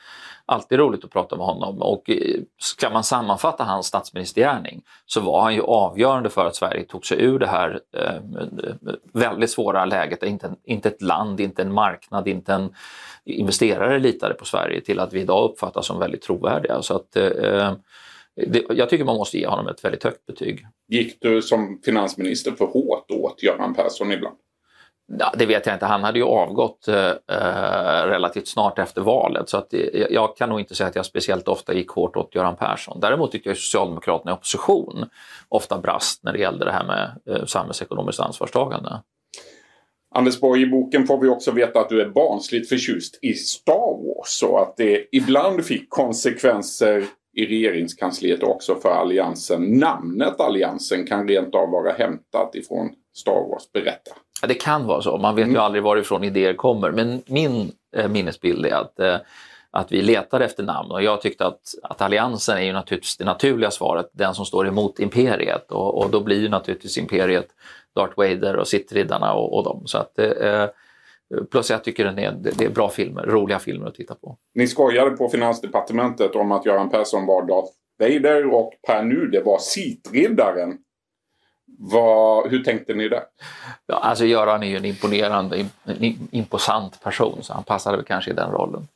alltid 0.48 0.78
roligt 0.78 1.04
att 1.04 1.10
prata 1.10 1.36
med 1.36 1.46
honom. 1.46 1.82
Och 1.82 2.10
eh, 2.10 2.40
ska 2.58 2.90
man 2.90 3.04
sammanfatta 3.04 3.64
hans 3.64 3.86
statsministergärning 3.86 4.82
så 5.06 5.20
var 5.20 5.42
han 5.42 5.54
ju 5.54 5.62
avgörande 5.62 6.30
för 6.30 6.46
att 6.46 6.56
Sverige 6.56 6.84
tog 6.84 7.06
sig 7.06 7.22
ur 7.22 7.38
det 7.38 7.46
här 7.46 7.80
eh, 7.96 8.42
väldigt 9.12 9.50
svåra 9.50 9.84
läget 9.84 10.22
inte, 10.22 10.50
inte 10.64 10.88
ett 10.88 11.02
land, 11.02 11.40
inte 11.40 11.62
en 11.62 11.72
marknad, 11.72 12.28
inte 12.28 12.54
en 12.54 12.74
investerare 13.24 13.98
litade 13.98 14.34
på 14.34 14.44
Sverige 14.44 14.80
till 14.80 15.00
att 15.00 15.12
vi 15.12 15.20
idag 15.20 15.50
uppfattas 15.50 15.86
som 15.86 15.98
väldigt 15.98 16.22
trovärdiga. 16.22 16.82
Så 16.82 16.96
att, 16.96 17.16
eh, 17.16 17.72
det, 18.46 18.64
jag 18.70 18.88
tycker 18.88 19.04
man 19.04 19.16
måste 19.16 19.38
ge 19.38 19.46
honom 19.46 19.68
ett 19.68 19.84
väldigt 19.84 20.04
högt 20.04 20.26
betyg. 20.26 20.66
Gick 20.88 21.20
du 21.20 21.42
som 21.42 21.80
finansminister 21.84 22.52
för 22.52 22.66
hårt 22.66 23.10
åt 23.10 23.42
Göran 23.42 23.74
Persson 23.74 24.12
ibland? 24.12 24.36
Ja, 25.18 25.32
det 25.38 25.46
vet 25.46 25.66
jag 25.66 25.74
inte. 25.74 25.86
Han 25.86 26.04
hade 26.04 26.18
ju 26.18 26.24
avgått 26.24 26.88
eh, 26.88 27.06
eh 27.06 28.06
relativt 28.06 28.48
snart 28.48 28.78
efter 28.78 29.00
valet 29.00 29.48
så 29.48 29.56
att 29.56 29.74
eh, 29.74 29.80
jag 30.10 30.36
kan 30.36 30.48
nog 30.48 30.60
inte 30.60 30.74
säga 30.74 30.88
att 30.88 30.96
jag 30.96 31.06
speciellt 31.06 31.48
ofta 31.48 31.74
gick 31.74 31.90
hårt 31.90 32.16
åt 32.16 32.34
Göran 32.34 32.56
Persson. 32.56 33.00
Däremot 33.00 33.32
tycker 33.32 33.50
jag 33.50 33.54
att 33.54 33.58
Socialdemokraterna 33.58 34.30
i 34.30 34.34
opposition 34.34 35.08
ofta 35.48 35.78
brast 35.78 36.24
när 36.24 36.32
det 36.32 36.38
gällde 36.38 36.64
det 36.64 36.72
här 36.72 36.84
med 36.84 37.36
eh, 37.36 37.44
samhällsekonomiskt 37.44 38.20
ansvarstagande. 38.20 39.00
Anders 40.14 40.40
Borg, 40.40 40.62
i 40.62 40.66
boken 40.66 41.06
får 41.06 41.20
vi 41.20 41.28
också 41.28 41.50
veta 41.50 41.80
att 41.80 41.88
du 41.88 42.00
är 42.00 42.08
barnsligt 42.08 42.68
förtjust 42.68 43.18
i 43.22 43.32
Star 43.34 44.04
Wars 44.06 44.42
och 44.42 44.62
att 44.62 44.76
det 44.76 45.06
ibland 45.12 45.64
fick 45.64 45.90
konsekvenser 45.90 47.04
i 47.36 47.46
regeringskansliet 47.46 48.42
också 48.42 48.74
för 48.74 48.90
alliansen. 48.90 49.62
Namnet 49.62 50.40
alliansen 50.40 51.06
kan 51.06 51.28
rent 51.28 51.54
av 51.54 51.70
vara 51.70 51.92
hämtat 51.92 52.54
ifrån 52.54 52.90
Star 53.16 53.48
Wars. 53.50 53.72
Berätta. 53.72 54.10
Ja, 54.42 54.48
det 54.48 54.54
kan 54.54 54.86
vara 54.86 55.02
så. 55.02 55.18
Man 55.18 55.34
vet 55.34 55.42
mm. 55.42 55.54
ju 55.54 55.60
aldrig 55.60 55.82
varifrån 55.82 56.24
idéer 56.24 56.54
kommer. 56.54 56.90
Men 56.90 57.22
min 57.26 57.72
eh, 57.96 58.08
minnesbild 58.08 58.66
är 58.66 58.74
att, 58.74 59.00
eh, 59.00 59.16
att 59.70 59.92
vi 59.92 60.02
letar 60.02 60.40
efter 60.40 60.62
namn 60.62 60.90
och 60.90 61.02
jag 61.02 61.22
tyckte 61.22 61.46
att, 61.46 61.60
att 61.82 62.02
alliansen 62.02 62.58
är 62.58 62.62
ju 62.62 62.72
naturligtvis 62.72 63.16
det 63.16 63.24
naturliga 63.24 63.70
svaret, 63.70 64.10
den 64.12 64.34
som 64.34 64.44
står 64.44 64.68
emot 64.68 64.98
imperiet 64.98 65.72
och, 65.72 65.98
och 65.98 66.10
då 66.10 66.20
blir 66.20 66.40
ju 66.40 66.48
naturligtvis 66.48 66.98
imperiet 66.98 67.48
Darth 67.94 68.12
Vader 68.16 68.56
och 68.56 68.68
Sittriddarna 68.68 69.34
och, 69.34 69.56
och 69.56 69.64
dem. 69.64 69.82
Så 69.86 69.98
att, 69.98 70.18
eh, 70.18 70.66
Plus 71.50 71.70
jag 71.70 71.84
tycker 71.84 72.04
den 72.04 72.18
är, 72.18 72.32
det 72.32 72.64
är 72.64 72.70
bra 72.70 72.88
filmer, 72.88 73.22
roliga 73.26 73.58
filmer 73.58 73.86
att 73.86 73.94
titta 73.94 74.14
på. 74.14 74.36
Ni 74.54 74.66
skojade 74.66 75.10
på 75.10 75.28
Finansdepartementet 75.28 76.36
om 76.36 76.52
att 76.52 76.66
Göran 76.66 76.90
Persson 76.90 77.26
var 77.26 77.46
Darth 77.46 77.72
Vader 77.98 78.54
och 78.54 78.72
Per 78.86 79.02
Nude 79.02 79.42
var 79.42 79.58
Sitriddaren. 79.58 80.78
Vad, 81.80 82.50
hur 82.50 82.64
tänkte 82.64 82.94
ni 82.94 83.08
där? 83.08 83.22
Ja, 83.86 83.94
alltså 83.94 84.24
Göran 84.24 84.62
är 84.62 84.66
ju 84.66 84.76
en 84.76 84.84
imponerande, 84.84 85.66
en 85.84 86.28
imposant 86.30 87.02
person 87.02 87.38
så 87.42 87.54
han 87.54 87.64
passade 87.64 87.96
väl 87.96 88.06
kanske 88.06 88.30
i 88.30 88.34
den 88.34 88.50
rollen. 88.50 88.88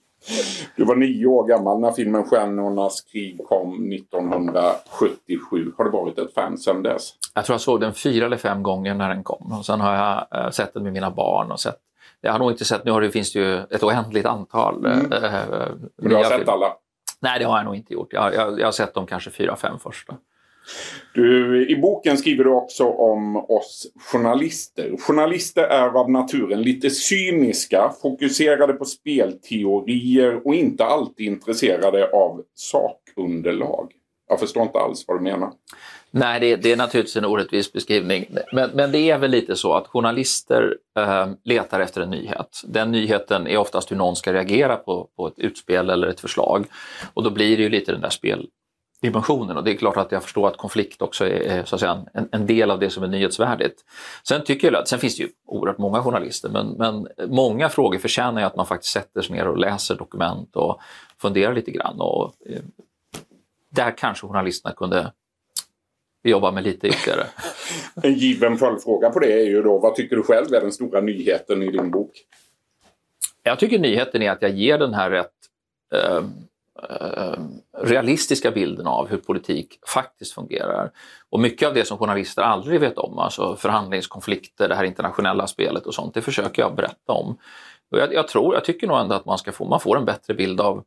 Du 0.77 0.85
var 0.85 0.97
nio 0.97 1.27
år 1.27 1.47
gammal 1.47 1.81
när 1.81 1.93
filmen 1.93 2.25
Stjärnornas 2.25 3.01
krig 3.01 3.41
kom 3.49 3.93
1977. 3.93 5.73
Har 5.79 5.85
det 5.85 5.91
varit 5.91 6.19
ett 6.19 6.35
fan 6.35 6.59
sedan 6.59 6.83
dess? 6.83 7.15
Jag 7.35 7.45
tror 7.45 7.55
jag 7.55 7.61
såg 7.61 7.81
den 7.81 7.95
fyra 7.95 8.27
eller 8.27 8.37
fem 8.37 8.63
gånger 8.63 8.95
när 8.95 9.09
den 9.09 9.25
kom. 9.25 9.53
Och 9.59 9.67
sen 9.67 9.81
har 9.81 9.95
jag 9.95 10.45
äh, 10.45 10.51
sett 10.51 10.75
den 10.75 10.83
med 10.83 10.93
mina 10.93 11.11
barn 11.11 11.53
och 11.53 11.61
sett 11.61 11.79
jag 12.25 12.33
har 12.33 12.39
nog 12.39 12.51
inte 12.51 12.65
sett, 12.65 12.85
nu 12.85 12.91
har 12.91 13.01
det, 13.01 13.11
finns 13.11 13.33
det 13.33 13.39
ju 13.39 13.59
ett 13.59 13.83
oändligt 13.83 14.27
antal. 14.27 14.87
Mm. 14.87 15.13
Äh, 15.13 15.31
du 15.97 16.15
har 16.15 16.25
sett 16.25 16.33
film. 16.33 16.49
alla? 16.49 16.77
Nej, 17.21 17.39
det 17.39 17.45
har 17.45 17.57
jag 17.57 17.65
nog 17.65 17.77
inte 17.77 17.93
gjort. 17.93 18.13
Jag, 18.13 18.35
jag, 18.35 18.61
jag 18.61 18.67
har 18.67 18.73
sett 18.73 18.95
de 18.95 19.07
kanske 19.07 19.31
fyra, 19.31 19.57
fem 19.57 19.79
första. 19.79 20.15
Du, 21.15 21.67
I 21.69 21.77
boken 21.77 22.17
skriver 22.17 22.45
du 22.45 22.51
också 22.51 22.85
om 22.85 23.37
oss 23.37 23.87
journalister. 24.13 24.97
Journalister 24.99 25.63
är 25.63 25.89
av 25.89 26.11
naturen 26.11 26.63
lite 26.63 26.91
cyniska, 26.91 27.93
fokuserade 28.03 28.73
på 28.73 28.85
spelteorier 28.85 30.47
och 30.47 30.55
inte 30.55 30.85
alltid 30.85 31.27
intresserade 31.27 32.11
av 32.11 32.43
sakunderlag. 32.55 33.93
Jag 34.29 34.41
förstår 34.41 34.63
inte 34.63 34.79
alls 34.79 35.05
vad 35.09 35.17
du 35.19 35.23
menar. 35.23 35.53
Nej, 36.11 36.41
det, 36.41 36.57
det, 36.57 36.73
är 36.73 36.77
naturligtvis 36.77 37.17
en 37.17 37.25
orättvis 37.25 37.73
beskrivning. 37.73 38.27
Men, 38.53 38.71
men, 38.75 38.93
det 38.93 39.11
är 39.11 39.19
väl 39.19 39.31
lite 39.31 39.57
så 39.57 39.75
att 39.75 39.87
journalister 39.87 40.77
eh, 40.99 41.29
letar 41.45 41.81
efter 41.81 42.01
en 42.01 42.11
nyhet. 42.11 42.63
Den 42.67 42.93
nyheten 42.93 43.47
är 43.47 43.57
oftast 43.57 43.91
hur 43.91 43.97
någon 43.97 44.17
ska 44.17 44.33
reagera 44.33 44.77
på, 44.77 45.09
på 45.17 45.27
ett 45.27 45.39
utspel 45.39 45.91
eller 45.91 46.07
ett 46.07 46.21
förslag. 46.21 46.67
Och 47.15 47.23
då 47.23 47.31
blir 47.31 47.57
det 47.57 47.63
ju 47.63 47.69
lite 47.69 47.93
den 47.93 48.01
där 48.01 48.11
speldimensionen. 49.03 49.57
Och 49.57 49.65
det 49.65 49.71
är 49.71 49.77
klart 49.77 49.97
att 49.97 50.13
jag 50.13 50.23
förstår 50.23 50.49
att 50.49 50.57
konflikt 50.57 51.03
också 51.03 51.27
är, 51.27 51.65
så 51.65 51.75
att 51.75 51.81
säga, 51.81 52.05
en, 52.15 52.29
en, 52.33 52.47
del 52.47 52.71
av 52.71 52.79
det 52.79 52.91
som 52.91 53.03
är 53.03 53.09
nyhetsvärdigt. 53.09 53.85
Sen, 54.29 54.45
tycker 54.45 54.73
jag, 54.73 54.89
sen 54.89 54.99
finns 54.99 55.17
det 55.17 55.23
ju 55.23 55.29
oerhört 55.47 55.79
många 55.79 56.03
journalister, 56.03 56.49
men, 56.49 56.69
men 56.69 57.09
många 57.29 57.69
frågor 57.69 57.99
förtjänar 57.99 58.41
ju 58.41 58.47
att 58.47 58.57
man 58.57 58.67
faktiskt 58.67 58.93
sätter 58.93 59.23
sig 59.23 59.37
ner 59.37 59.49
och 59.49 59.59
läser 59.59 59.95
dokument 59.97 60.57
och 60.57 60.81
funderar 61.19 61.55
lite 61.55 61.71
grann. 61.71 62.01
Och, 62.01 62.35
eh, 62.47 62.63
där 63.71 63.97
kanske 63.97 64.27
journalisterna 64.27 64.75
kunde 64.75 65.13
jobba 66.25 66.51
med 66.51 66.65
lite 66.65 66.89
ytterligare. 66.89 67.27
en 68.03 68.15
given 68.15 68.59
följdfråga 68.59 69.11
på 69.11 69.19
det 69.19 69.33
är 69.33 69.47
ju 69.47 69.63
då, 69.63 69.79
vad 69.79 69.95
tycker 69.95 70.17
du 70.17 70.23
själv 70.23 70.55
är 70.55 70.61
den 70.61 70.73
stora 70.73 71.01
nyheten 71.01 71.63
i 71.63 71.71
din 71.71 71.91
bok? 71.91 72.11
Jag 73.43 73.59
tycker 73.59 73.79
nyheten 73.79 74.23
är 74.23 74.31
att 74.31 74.43
jag 74.43 74.51
ger 74.51 74.79
den 74.79 74.95
här 74.95 75.11
rätt 75.11 75.33
eh, 75.95 76.23
Eh, 76.81 77.39
realistiska 77.79 78.51
bilden 78.51 78.87
av 78.87 79.09
hur 79.09 79.17
politik 79.17 79.79
faktiskt 79.87 80.33
fungerar. 80.33 80.91
Och 81.31 81.41
mycket 81.41 81.69
av 81.69 81.75
det 81.75 81.85
som 81.85 81.99
journalister 81.99 82.43
aldrig 82.43 82.81
vet 82.81 82.99
om, 82.99 83.19
alltså 83.19 83.57
förhandlingskonflikter, 83.57 84.69
det 84.69 84.75
här 84.75 84.85
internationella 84.85 85.47
spelet 85.47 85.87
och 85.87 85.95
sånt, 85.95 86.15
det 86.15 86.23
försöker 86.23 86.63
jag 86.63 86.75
berätta 86.75 87.13
om. 87.13 87.39
Och 87.91 87.99
jag, 87.99 88.15
jag 88.15 88.29
tror, 88.29 88.55
jag 88.55 88.65
tycker 88.65 88.87
nog 88.87 88.99
ändå 88.99 89.15
att 89.15 89.25
man, 89.25 89.39
ska 89.39 89.53
få, 89.53 89.65
man 89.65 89.81
får 89.81 89.97
en 89.97 90.05
bättre 90.05 90.35
bild 90.35 90.61
av 90.61 90.85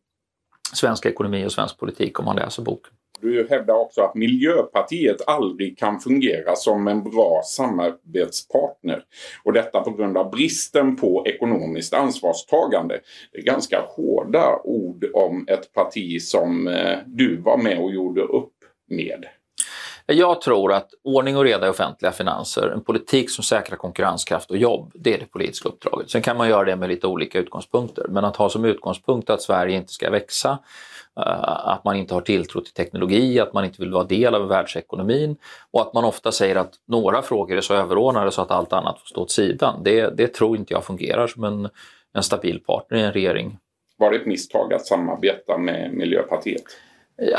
svensk 0.74 1.06
ekonomi 1.06 1.46
och 1.46 1.52
svensk 1.52 1.78
politik 1.78 2.20
om 2.20 2.26
man 2.26 2.36
läser 2.36 2.64
boken. 2.64 2.94
Du 3.22 3.48
hävdar 3.50 3.76
också 3.76 4.02
att 4.02 4.16
Miljöpartiet 4.16 5.28
aldrig 5.28 5.78
kan 5.78 6.00
fungera 6.00 6.56
som 6.56 6.88
en 6.88 7.04
bra 7.04 7.42
samarbetspartner. 7.46 9.04
Och 9.44 9.54
detta 9.54 9.82
på 9.82 9.92
grund 9.92 10.18
av 10.18 10.32
bristen 10.32 10.96
på 10.96 11.24
ekonomiskt 11.28 11.94
ansvarstagande. 11.94 13.00
Det 13.32 13.38
är 13.38 13.44
ganska 13.44 13.82
hårda 13.88 14.62
ord 14.64 15.06
om 15.14 15.46
ett 15.48 15.74
parti 15.74 16.22
som 16.22 16.68
eh, 16.68 16.98
du 17.06 17.42
var 17.42 17.58
med 17.58 17.80
och 17.80 17.94
gjorde 17.94 18.22
upp 18.22 18.54
med. 18.90 19.26
Jag 20.08 20.42
tror 20.42 20.74
att 20.74 20.90
ordning 21.04 21.38
och 21.38 21.44
reda 21.44 21.68
i 21.68 21.70
offentliga 21.70 22.12
finanser, 22.12 22.68
en 22.68 22.84
politik 22.84 23.30
som 23.30 23.44
säkrar 23.44 23.78
konkurrenskraft 23.78 24.52
och 24.52 24.58
jobb, 24.58 24.92
det 24.96 25.14
är 25.14 25.20
det 25.20 25.26
politiska 25.26 25.70
uppdraget. 25.70 26.10
Sen 26.10 26.22
kan 26.22 26.38
man 26.38 26.50
göra 26.50 26.64
det 26.64 26.76
med 26.76 26.90
lite 26.90 27.08
olika 27.08 27.40
utgångspunkter, 27.40 28.06
men 28.10 28.26
att 28.26 28.36
ha 28.36 28.50
som 28.50 28.66
utgångspunkt 28.66 29.30
att 29.30 29.42
Sverige 29.42 29.78
inte 29.78 29.94
ska 29.94 30.10
växa, 30.10 30.60
eh, 31.20 31.68
att 31.68 31.84
man 31.84 31.96
inte 31.96 32.14
har 32.14 32.22
tilltro 32.22 32.62
till 32.62 32.74
teknologi, 32.74 33.40
att 33.40 33.54
man 33.54 33.66
inte 33.66 33.82
vill 33.82 33.92
vara 33.92 34.04
del 34.04 34.36
av 34.36 34.48
världsekonomin 34.48 35.38
och 35.72 35.82
att 35.82 35.94
man 35.94 36.06
ofta 36.06 36.32
säger 36.32 36.56
att 36.56 36.74
några 36.88 37.22
frågor 37.22 37.58
är 37.58 37.62
så 37.62 37.74
överordnade 37.74 38.32
så 38.32 38.42
att 38.42 38.52
allt 38.52 38.74
annat 38.74 39.00
får 39.00 39.08
stå 39.08 39.22
åt 39.22 39.32
sidan. 39.32 39.84
Det, 39.84 40.18
det 40.18 40.28
tror 40.28 40.58
inte 40.58 40.74
jag 40.74 40.84
fungerar 40.84 41.28
som 41.28 41.44
en, 41.44 41.70
en 42.14 42.24
stabil 42.24 42.60
partner 42.60 42.98
i 42.98 43.02
en 43.02 43.14
regering. 43.14 43.58
Var 43.98 44.12
det 44.12 44.18
ett 44.18 44.26
misstag 44.26 44.74
att 44.74 44.86
samarbeta 44.86 45.58
med 45.58 45.94
Miljöpartiet? 45.94 46.64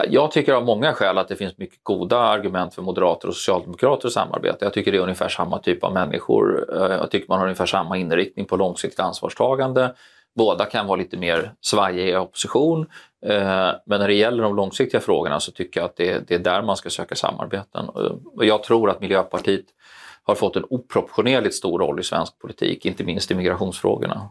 Jag 0.09 0.31
tycker 0.31 0.53
av 0.53 0.65
många 0.65 0.93
skäl 0.93 1.19
att 1.19 1.29
det 1.29 1.37
finns 1.37 1.59
mycket 1.59 1.79
goda 1.83 2.19
argument 2.19 2.75
för 2.75 2.83
moderater 2.83 3.29
och 3.29 3.35
socialdemokrater 3.35 4.07
att 4.07 4.13
samarbeta. 4.13 4.65
Jag 4.65 4.73
tycker 4.73 4.93
det 4.93 4.99
är 4.99 5.03
ungefär 5.03 5.29
samma 5.29 5.59
typ 5.59 5.85
av 5.85 5.93
människor. 5.93 6.75
Eh, 6.77 6.97
jag 6.97 7.11
tycker 7.11 7.29
man 7.29 7.39
har 7.39 7.47
ungefär 7.47 7.67
samma 7.67 7.97
inriktning 7.97 8.47
på 8.47 8.57
långsiktigt 8.57 9.01
ansvarstagande. 9.01 9.95
Båda 10.35 10.65
kan 10.65 10.87
vara 10.87 10.97
lite 10.97 11.17
mer 11.17 11.53
svajiga 11.61 12.09
i 12.09 12.17
opposition. 12.17 12.87
Eh, 13.27 13.71
men 13.87 14.01
när 14.01 14.09
det 14.09 14.15
gäller 14.15 14.43
de 14.43 14.57
långsiktiga 14.57 15.01
frågorna 15.01 15.41
så 15.41 15.53
tycker 15.53 15.81
jag 15.81 15.85
att 15.85 15.97
det 15.97 16.31
är 16.31 16.39
där 16.39 16.63
man 16.63 16.77
ska 16.77 16.91
söka 16.91 17.15
samarbeten. 17.15 17.85
Eh, 17.85 18.13
och 18.37 18.45
jag 18.45 18.63
tror 18.63 18.91
att 18.91 19.01
Miljöpartiet 19.01 19.67
har 20.23 20.35
fått 20.35 20.57
en 20.57 20.65
oproportionerligt 20.71 21.55
stor 21.55 21.79
roll 21.79 22.01
i 22.01 22.03
svensk 22.03 22.39
politik, 22.39 22.87
inte 22.87 23.05
minst 23.05 23.31
i 23.31 23.35
migrationsfrågorna. 23.35 24.29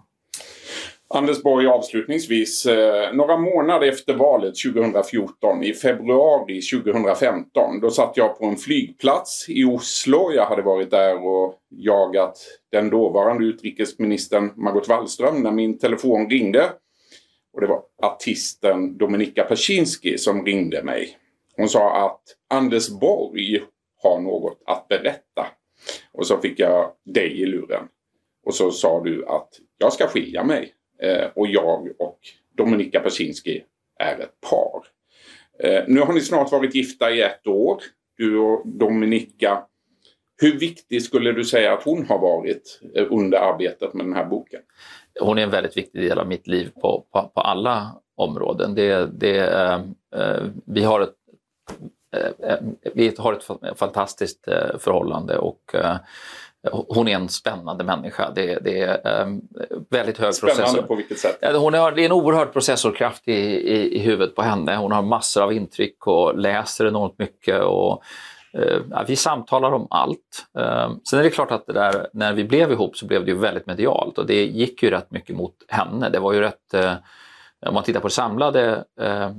Anders 1.16 1.44
Borg 1.44 1.68
avslutningsvis. 1.68 2.66
Eh, 2.66 3.14
några 3.14 3.38
månader 3.38 3.88
efter 3.88 4.14
valet 4.14 4.54
2014, 4.56 5.64
i 5.64 5.74
februari 5.74 6.62
2015, 6.62 7.80
då 7.82 7.90
satt 7.90 8.18
jag 8.18 8.40
på 8.40 8.46
en 8.46 8.56
flygplats 8.56 9.50
i 9.50 9.64
Oslo. 9.64 10.32
Jag 10.32 10.46
hade 10.46 10.62
varit 10.62 10.92
där 10.92 11.26
och 11.28 11.56
jagat 11.70 12.38
den 12.72 12.90
dåvarande 12.90 13.46
utrikesministern 13.46 14.52
Margot 14.56 14.88
Wallström 14.88 15.44
när 15.44 15.52
min 15.52 15.78
telefon 15.78 16.30
ringde. 16.30 16.70
Och 17.54 17.62
det 17.62 17.68
var 17.68 17.82
artisten 18.04 18.98
Dominika 18.98 19.44
Persinski 19.44 20.18
som 20.18 20.46
ringde 20.46 20.84
mig. 20.84 21.18
Hon 21.58 21.70
sa 21.70 22.06
att 22.06 22.22
Anders 22.50 22.90
Borg 22.90 23.64
har 24.04 24.20
något 24.20 24.62
att 24.66 24.88
berätta. 24.88 25.48
Och 26.14 26.28
så 26.28 26.38
fick 26.38 26.60
jag 26.60 26.92
dig 27.06 27.42
i 27.42 27.46
luren. 27.46 27.84
Och 28.46 28.56
så 28.56 28.72
sa 28.72 29.04
du 29.04 29.26
att 29.28 29.50
jag 29.78 29.94
ska 29.94 30.08
skilja 30.08 30.44
mig. 30.44 30.75
Eh, 31.00 31.28
och 31.36 31.48
jag 31.48 31.88
och 32.00 32.20
Dominika 32.58 33.00
Persinski 33.00 33.64
är 34.00 34.20
ett 34.20 34.42
par. 34.50 34.82
Eh, 35.60 35.84
nu 35.88 36.00
har 36.00 36.14
ni 36.14 36.22
snart 36.22 36.52
varit 36.52 36.76
gifta 36.76 37.12
i 37.12 37.22
ett 37.22 37.48
år, 37.48 37.82
du 38.18 38.38
och 38.38 38.68
Dominika. 38.68 39.64
Hur 40.42 40.60
viktig 40.60 41.04
skulle 41.04 41.32
du 41.32 41.46
säga 41.46 41.74
att 41.74 41.84
hon 41.84 42.06
har 42.06 42.20
varit 42.20 42.82
eh, 42.96 43.06
under 43.10 43.38
arbetet 43.38 43.94
med 43.94 44.06
den 44.06 44.14
här 44.14 44.26
boken? 44.26 44.62
Hon 45.20 45.38
är 45.38 45.44
en 45.44 45.50
väldigt 45.50 45.78
viktig 45.78 46.02
del 46.02 46.20
av 46.20 46.28
mitt 46.28 46.48
liv 46.48 46.72
på, 46.82 47.06
på, 47.12 47.32
på 47.36 47.42
alla 47.42 48.02
områden. 48.16 48.76
Det, 48.76 49.10
det, 49.20 49.38
eh, 49.38 49.82
eh 50.16 50.44
vi 50.66 50.84
har 50.84 51.02
ett 51.02 51.16
eh, 52.40 52.58
vi 52.94 53.16
har 53.18 53.34
ett 53.34 53.80
fantastiskt 53.80 54.46
förhållande 54.80 55.38
och 55.38 55.76
hon 56.72 57.08
är 57.08 57.16
en 57.16 57.30
spännande 57.30 57.84
människa. 57.84 58.32
Det, 58.36 58.60
det 58.64 58.82
är 58.82 59.22
um, 59.22 59.42
väldigt 59.90 60.18
hög 60.18 60.34
spännande 60.34 60.64
processor. 60.64 60.82
på 60.82 60.96
vilket 60.96 61.20
sätt? 61.20 61.38
Hon 61.56 61.74
har, 61.74 61.92
det 61.92 62.02
är 62.02 62.06
en 62.06 62.12
oerhörd 62.12 62.54
processorkraft 62.54 63.28
i, 63.28 63.32
i, 63.32 63.96
i 63.96 64.00
huvudet 64.00 64.36
på 64.36 64.42
henne. 64.42 64.76
Hon 64.76 64.92
har 64.92 65.02
massor 65.02 65.44
av 65.44 65.54
intryck 65.54 66.08
och 66.08 66.38
läser 66.38 66.88
enormt 66.88 67.20
mycket. 67.20 67.62
Och, 67.62 68.04
uh, 68.58 69.04
vi 69.08 69.16
samtalar 69.16 69.72
om 69.72 69.88
allt. 69.90 70.46
Uh, 70.60 70.96
sen 71.10 71.20
är 71.20 71.24
det 71.24 71.30
klart 71.30 71.52
att 71.52 71.68
det 71.68 71.74
där, 71.74 72.08
när 72.14 72.34
vi 72.34 72.44
blev 72.44 72.72
ihop 72.72 72.98
så 72.98 73.06
blev 73.06 73.26
det 73.26 73.32
ju 73.32 73.38
väldigt 73.38 73.66
medialt 73.66 74.18
och 74.18 74.26
det 74.26 74.46
gick 74.46 74.84
ju 74.84 74.90
rätt 74.90 75.12
mycket 75.12 75.36
mot 75.36 75.56
henne. 75.68 76.10
Det 76.10 76.20
var 76.20 76.34
ju 76.34 76.40
rätt 76.40 76.74
uh, 76.76 76.94
om 77.66 77.74
man 77.74 77.84
tittar 77.84 78.00
på 78.00 78.08
det 78.08 78.14
samlade, 78.14 78.84
eh, 79.02 79.30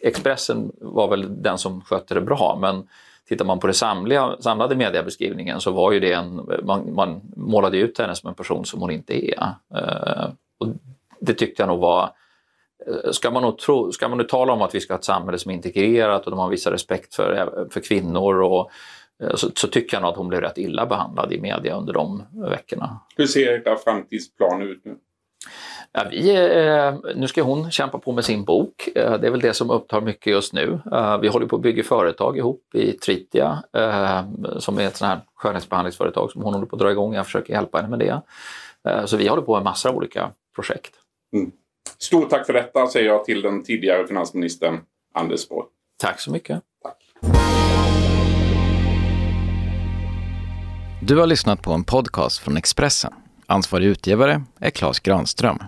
Expressen 0.00 0.72
var 0.80 1.08
väl 1.08 1.42
den 1.42 1.58
som 1.58 1.80
skötte 1.80 2.14
det 2.14 2.20
bra 2.20 2.58
men 2.60 2.88
tittar 3.28 3.44
man 3.44 3.60
på 3.60 3.66
den 3.66 3.74
samliga, 3.74 4.36
samlade 4.40 4.76
mediebeskrivningen 4.76 5.60
så 5.60 5.70
var 5.70 5.92
ju 5.92 6.00
det 6.00 6.12
en, 6.12 6.48
man, 6.62 6.94
man 6.94 7.20
målade 7.36 7.78
ut 7.78 7.98
henne 7.98 8.14
som 8.14 8.28
en 8.28 8.34
person 8.34 8.64
som 8.64 8.80
hon 8.80 8.90
inte 8.90 9.30
är. 9.30 9.54
Eh, 9.74 10.30
och 10.58 10.66
det 11.20 11.34
tyckte 11.34 11.62
jag 11.62 11.68
nog 11.68 11.80
var 11.80 12.02
eh, 12.86 13.10
Ska 13.10 13.30
man, 13.30 13.42
nog 13.42 13.58
tro, 13.58 13.92
ska 13.92 14.08
man 14.08 14.18
nu 14.18 14.24
tala 14.24 14.52
om 14.52 14.62
att 14.62 14.74
vi 14.74 14.80
ska 14.80 14.92
ha 14.92 14.98
ett 14.98 15.04
samhälle 15.04 15.38
som 15.38 15.50
är 15.50 15.54
integrerat 15.54 16.24
och 16.24 16.30
de 16.30 16.38
har 16.38 16.48
visar 16.48 16.70
respekt 16.70 17.14
för, 17.14 17.36
eh, 17.36 17.68
för 17.70 17.80
kvinnor 17.80 18.42
och, 18.42 18.70
eh, 19.22 19.34
så, 19.34 19.50
så, 19.54 19.68
tycker 19.68 19.96
jag 19.96 20.02
nog 20.02 20.10
att 20.10 20.16
hon 20.16 20.28
blev 20.28 20.40
rätt 20.40 20.58
illa 20.58 20.86
behandlad 20.86 21.32
i 21.32 21.40
media 21.40 21.76
under 21.76 21.92
de 21.92 22.22
veckorna. 22.50 23.00
Hur 23.16 23.26
ser 23.26 23.68
er 23.68 23.76
framtidsplan 23.84 24.62
ut 24.62 24.84
nu? 24.84 24.96
Ja, 25.92 26.04
vi, 26.10 26.36
eh, 26.36 27.14
nu 27.16 27.28
ska 27.28 27.42
hon 27.42 27.70
kämpa 27.70 27.98
på 27.98 28.12
med 28.12 28.24
sin 28.24 28.44
bok. 28.44 28.88
Eh, 28.94 29.20
det 29.20 29.26
är 29.26 29.30
väl 29.30 29.40
det 29.40 29.54
som 29.54 29.70
upptar 29.70 30.00
mycket 30.00 30.26
just 30.26 30.52
nu. 30.52 30.80
Eh, 30.92 31.18
vi 31.18 31.28
håller 31.28 31.46
på 31.46 31.56
att 31.56 31.62
bygga 31.62 31.84
företag 31.84 32.38
ihop 32.38 32.74
i 32.74 32.92
Tritia 32.92 33.62
som 34.58 34.78
är 34.78 34.86
ett 34.86 34.96
sånt 34.96 35.08
här 35.08 35.20
skönhetsbehandlingsföretag 35.34 36.30
som 36.30 36.42
hon 36.42 36.54
håller 36.54 36.66
på 36.66 36.76
att 36.76 36.80
dra 36.80 36.90
igång. 36.90 37.14
Jag 37.14 37.26
försöker 37.26 37.52
hjälpa 37.52 37.78
henne 37.78 37.96
med 37.96 37.98
det. 37.98 38.20
Så 39.06 39.16
vi 39.16 39.28
håller 39.28 39.42
på 39.42 39.54
med 39.54 39.64
massor 39.64 39.90
av 39.90 39.96
olika 39.96 40.30
projekt. 40.54 40.92
Mm. 41.36 41.50
Stort 41.98 42.30
tack 42.30 42.46
för 42.46 42.52
detta 42.52 42.86
säger 42.86 43.06
jag 43.06 43.24
till 43.24 43.42
den 43.42 43.62
tidigare 43.62 44.06
finansministern 44.06 44.80
Anders 45.14 45.48
Borg. 45.48 45.66
Tack 45.96 46.20
så 46.20 46.30
mycket. 46.30 46.62
Tack. 46.82 46.96
Du 51.02 51.16
har 51.16 51.26
lyssnat 51.26 51.62
på 51.62 51.72
en 51.72 51.84
podcast 51.84 52.38
från 52.38 52.56
Expressen. 52.56 53.12
Ansvarig 53.50 53.86
utgivare 53.86 54.42
är 54.60 54.70
Klas 54.70 55.00
Granström. 55.00 55.58